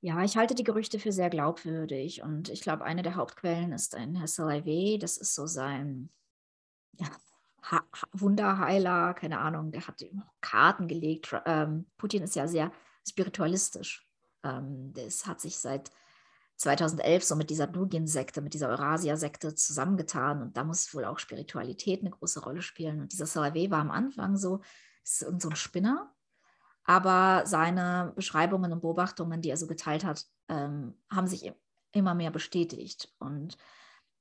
[0.00, 3.94] Ja, ich halte die Gerüchte für sehr glaubwürdig und ich glaube, eine der Hauptquellen ist
[3.94, 6.10] ein Herr Salaivé, das ist so sein
[6.98, 7.06] ja,
[7.62, 7.82] ha
[8.12, 10.04] Wunderheiler, keine Ahnung, der hat
[10.40, 11.34] Karten gelegt.
[11.46, 12.72] Ähm, Putin ist ja sehr
[13.06, 14.06] spiritualistisch.
[14.42, 15.90] Ähm, das hat sich seit
[16.56, 22.00] 2011 so mit dieser Dugin-Sekte, mit dieser Eurasia-Sekte zusammengetan und da muss wohl auch Spiritualität
[22.00, 23.00] eine große Rolle spielen.
[23.00, 24.60] Und dieser Salavé war am Anfang so,
[25.02, 26.15] so ein Spinner,
[26.86, 31.52] aber seine Beschreibungen und Beobachtungen, die er so geteilt hat, ähm, haben sich
[31.92, 33.12] immer mehr bestätigt.
[33.18, 33.58] Und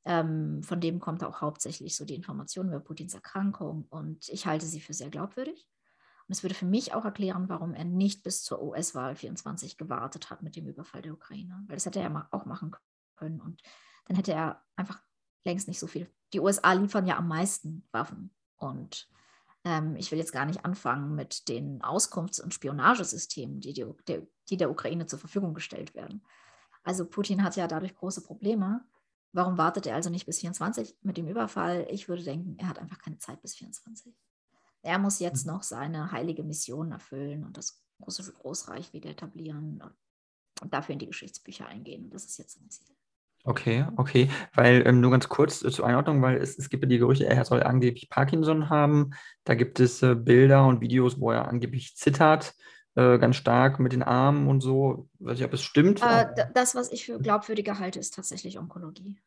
[0.03, 4.65] ähm, von dem kommt auch hauptsächlich so die Information über Putins Erkrankung und ich halte
[4.65, 5.69] sie für sehr glaubwürdig.
[6.27, 10.31] Und es würde für mich auch erklären, warum er nicht bis zur US-Wahl 24 gewartet
[10.31, 11.63] hat mit dem Überfall der Ukraine.
[11.67, 12.75] Weil das hätte er auch machen
[13.15, 13.41] können.
[13.41, 13.61] Und
[14.05, 14.99] dann hätte er einfach
[15.43, 16.09] längst nicht so viel.
[16.33, 18.33] Die USA liefern ja am meisten Waffen.
[18.55, 19.07] Und
[19.65, 23.85] ähm, ich will jetzt gar nicht anfangen mit den Auskunfts- und Spionagesystemen, die, die,
[24.49, 26.23] die der Ukraine zur Verfügung gestellt werden.
[26.83, 28.85] Also Putin hat ja dadurch große Probleme.
[29.33, 31.87] Warum wartet er also nicht bis 24 mit dem Überfall?
[31.89, 34.13] Ich würde denken, er hat einfach keine Zeit bis 24.
[34.83, 35.53] Er muss jetzt mhm.
[35.53, 39.83] noch seine heilige Mission erfüllen und das große Großreich wieder etablieren
[40.61, 42.11] und dafür in die Geschichtsbücher eingehen.
[42.11, 42.94] Das ist jetzt sein Ziel.
[43.47, 46.89] Okay, okay, weil ähm, nur ganz kurz äh, zur Einordnung, weil es, es gibt ja
[46.89, 49.11] die Gerüchte, er soll angeblich Parkinson haben.
[49.43, 52.55] Da gibt es äh, Bilder und Videos, wo er angeblich zittert,
[52.95, 55.09] äh, ganz stark mit den Armen und so.
[55.19, 56.01] Weiß ich, ob es stimmt.
[56.01, 59.19] Äh, das, was ich für glaubwürdiger halte, ist tatsächlich Onkologie.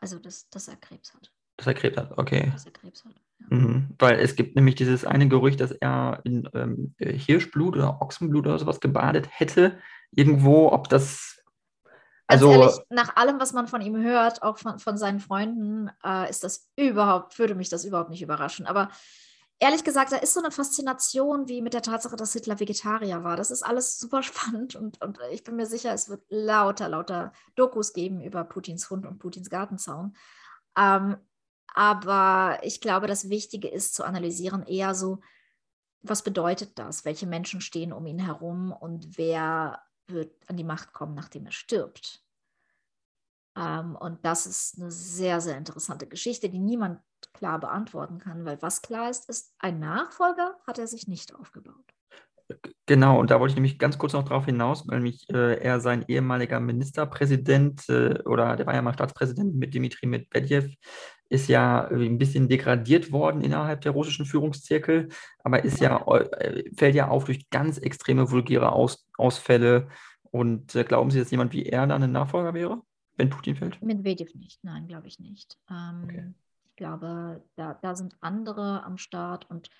[0.00, 1.32] Also, dass, dass er Krebs hat.
[1.56, 2.50] Dass er Krebs hat, okay.
[2.52, 3.14] Dass er Krebs hat.
[3.38, 3.56] Ja.
[3.56, 3.94] Mhm.
[3.98, 8.58] Weil es gibt nämlich dieses eine Gerücht, dass er in ähm, Hirschblut oder Ochsenblut oder
[8.58, 9.78] sowas gebadet hätte.
[10.10, 11.35] Irgendwo, ob das
[12.26, 16.28] Also ehrlich, nach allem, was man von ihm hört, auch von, von seinen Freunden, äh,
[16.28, 18.66] ist das überhaupt, würde mich das überhaupt nicht überraschen.
[18.66, 18.90] Aber
[19.58, 23.36] ehrlich gesagt, da ist so eine Faszination wie mit der Tatsache, dass Hitler Vegetarier war.
[23.36, 27.32] Das ist alles super spannend und, und ich bin mir sicher, es wird lauter, lauter
[27.54, 30.16] Dokus geben über Putins Hund und Putins Gartenzaun.
[30.76, 31.16] Ähm,
[31.74, 35.20] aber ich glaube, das Wichtige ist zu analysieren eher so,
[36.02, 37.04] was bedeutet das?
[37.04, 41.52] Welche Menschen stehen um ihn herum und wer wird an die Macht kommen, nachdem er
[41.52, 42.22] stirbt?
[43.56, 47.00] Ähm, und das ist eine sehr, sehr interessante Geschichte, die niemand
[47.32, 51.84] klar beantworten kann, weil was klar ist, ist, ein Nachfolger hat er sich nicht aufgebaut.
[52.86, 55.80] Genau, und da wollte ich nämlich ganz kurz noch darauf hinaus, weil mich äh, er
[55.80, 60.72] sein ehemaliger Ministerpräsident äh, oder der war ja mal Staatspräsident mit Dmitri Medvedev,
[61.28, 65.08] ist ja ein bisschen degradiert worden innerhalb der russischen Führungszirkel,
[65.42, 69.88] aber ist ja, äh, fällt ja auf durch ganz extreme vulgäre Aus, Ausfälle.
[70.30, 72.82] Und äh, glauben Sie, dass jemand wie er dann ein Nachfolger wäre,
[73.16, 73.82] wenn Putin fällt?
[73.82, 75.58] Medvedev nicht, nein, glaube ich nicht.
[75.70, 76.34] Ähm, okay.
[76.70, 79.70] Ich glaube, da, da sind andere am Start und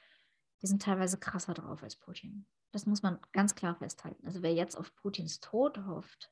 [0.63, 2.47] die sind teilweise krasser drauf als Putin.
[2.73, 4.27] Das muss man ganz klar festhalten.
[4.27, 6.31] Also wer jetzt auf Putins Tod hofft,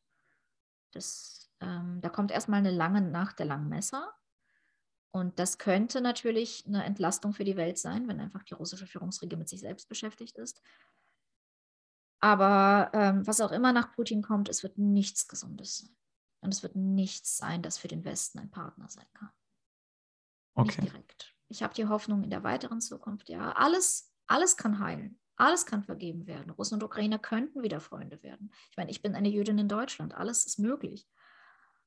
[0.92, 4.12] das, ähm, da kommt erstmal eine lange Nacht der langen Messer.
[5.14, 9.36] Und das könnte natürlich eine Entlastung für die Welt sein, wenn einfach die russische Führungsriege
[9.36, 10.60] mit sich selbst beschäftigt ist.
[12.18, 15.96] Aber ähm, was auch immer nach Putin kommt, es wird nichts Gesundes sein.
[16.40, 19.30] Und es wird nichts sein, das für den Westen ein Partner sein kann.
[20.54, 20.80] Okay.
[20.80, 21.34] Nicht direkt.
[21.46, 25.20] Ich habe die Hoffnung in der weiteren Zukunft, ja, alles, alles kann heilen.
[25.36, 26.50] Alles kann vergeben werden.
[26.50, 28.52] Russen und Ukrainer könnten wieder Freunde werden.
[28.72, 30.12] Ich meine, ich bin eine Jüdin in Deutschland.
[30.12, 31.06] Alles ist möglich.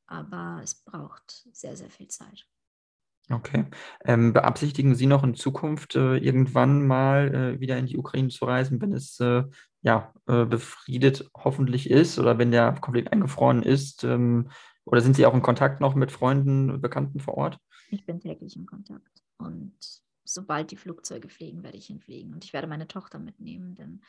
[0.05, 2.47] Aber es braucht sehr, sehr viel Zeit.
[3.29, 3.65] Okay.
[4.05, 8.45] Ähm, beabsichtigen Sie noch in Zukunft äh, irgendwann mal äh, wieder in die Ukraine zu
[8.45, 9.43] reisen, wenn es äh,
[9.81, 14.05] ja äh, befriedet hoffentlich ist oder wenn der Konflikt eingefroren ist?
[14.05, 14.49] Ähm,
[14.85, 17.59] oder sind Sie auch in Kontakt noch mit Freunden, Bekannten vor Ort?
[17.89, 19.75] Ich bin täglich in Kontakt und
[20.23, 24.01] sobald die Flugzeuge fliegen, werde ich hinfliegen und ich werde meine Tochter mitnehmen, denn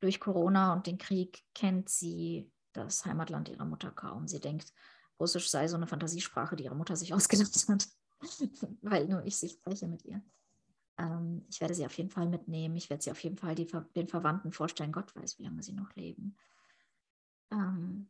[0.00, 4.28] durch Corona und den Krieg kennt sie das Heimatland ihrer Mutter kaum.
[4.28, 4.72] Sie denkt,
[5.18, 7.88] Russisch sei so eine Fantasiesprache, die ihre Mutter sich ausgedacht hat.
[8.82, 10.22] weil nur ich sie spreche mit ihr.
[10.98, 12.76] Ähm, ich werde sie auf jeden Fall mitnehmen.
[12.76, 14.92] Ich werde sie auf jeden Fall die, den Verwandten vorstellen.
[14.92, 16.36] Gott weiß, wie lange sie noch leben.
[17.50, 18.08] Ähm,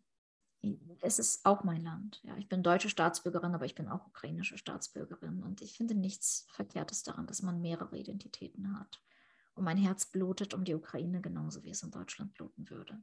[1.00, 2.20] es ist auch mein Land.
[2.24, 5.42] Ja, ich bin deutsche Staatsbürgerin, aber ich bin auch ukrainische Staatsbürgerin.
[5.42, 9.00] Und ich finde nichts Verkehrtes daran, dass man mehrere Identitäten hat.
[9.54, 13.00] Und mein Herz blutet um die Ukraine genauso, wie es in Deutschland bluten würde.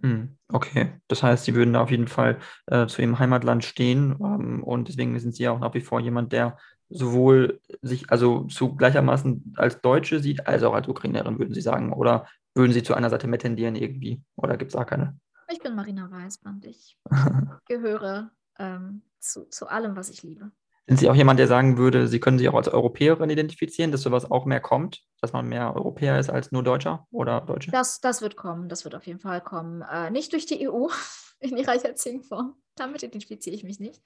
[0.00, 4.64] Hm, okay, das heißt, Sie würden auf jeden Fall äh, zu Ihrem Heimatland stehen ähm,
[4.64, 6.56] und deswegen sind Sie ja auch nach wie vor jemand, der
[6.88, 11.92] sowohl sich also zu gleichermaßen als Deutsche sieht, als auch als Ukrainerin, würden Sie sagen.
[11.92, 14.22] Oder würden Sie zu einer Seite mehr tendieren irgendwie?
[14.36, 15.18] Oder gibt es da keine?
[15.50, 16.64] Ich bin Marina Weißband.
[16.66, 16.98] Ich
[17.66, 20.52] gehöre ähm, zu, zu allem, was ich liebe.
[20.86, 24.02] Sind Sie auch jemand, der sagen würde, Sie können sich auch als Europäerin identifizieren, dass
[24.02, 27.70] sowas auch mehr kommt, dass man mehr Europäer ist als nur Deutscher oder Deutsche?
[27.70, 29.82] Das, das wird kommen, das wird auf jeden Fall kommen.
[29.82, 30.88] Äh, nicht durch die EU
[31.40, 32.56] in ihrer jetzigen Form.
[32.74, 34.02] Damit identifiziere ich mich nicht.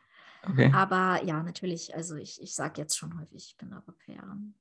[0.49, 0.70] Okay.
[0.74, 4.55] Aber ja, natürlich, also ich, ich sage jetzt schon häufig, ich bin Europäerin.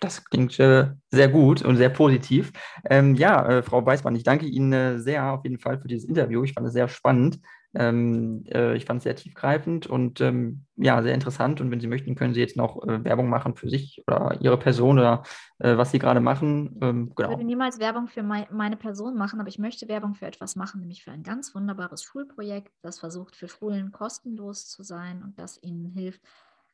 [0.00, 2.52] Das klingt äh, sehr gut und sehr positiv.
[2.88, 6.08] Ähm, ja, äh, Frau Weißmann, ich danke Ihnen äh, sehr auf jeden Fall für dieses
[6.08, 6.42] Interview.
[6.44, 7.40] Ich fand es sehr spannend.
[7.74, 11.60] Ähm, äh, ich fand es sehr tiefgreifend und ähm, ja, sehr interessant.
[11.60, 14.58] Und wenn Sie möchten, können Sie jetzt noch äh, Werbung machen für sich oder Ihre
[14.58, 15.22] Person oder
[15.58, 16.78] äh, was Sie gerade machen.
[16.82, 17.30] Ähm, genau.
[17.30, 20.56] Ich würde niemals Werbung für mei meine Person machen, aber ich möchte Werbung für etwas
[20.56, 25.38] machen, nämlich für ein ganz wunderbares Schulprojekt, das versucht, für Schulen kostenlos zu sein und
[25.38, 26.20] das ihnen hilft,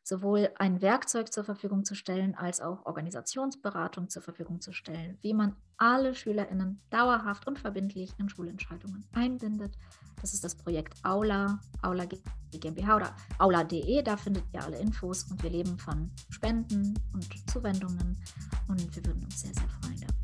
[0.07, 5.35] sowohl ein Werkzeug zur Verfügung zu stellen, als auch Organisationsberatung zur Verfügung zu stellen, wie
[5.35, 9.77] man alle SchülerInnen dauerhaft und verbindlich in Schulentscheidungen einbindet.
[10.21, 12.05] Das ist das Projekt Aula, Aula
[12.53, 14.01] GmbH oder Aula.de.
[14.03, 18.17] Da findet ihr alle Infos und wir leben von Spenden und Zuwendungen
[18.69, 20.17] und wir würden uns sehr, sehr freuen darüber.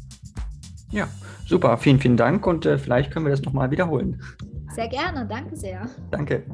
[0.93, 1.09] Ja,
[1.45, 1.77] super.
[1.77, 4.23] Vielen, vielen Dank und äh, vielleicht können wir das nochmal wiederholen.
[4.71, 5.27] Sehr gerne.
[5.27, 5.89] Danke sehr.
[6.13, 6.45] Danke.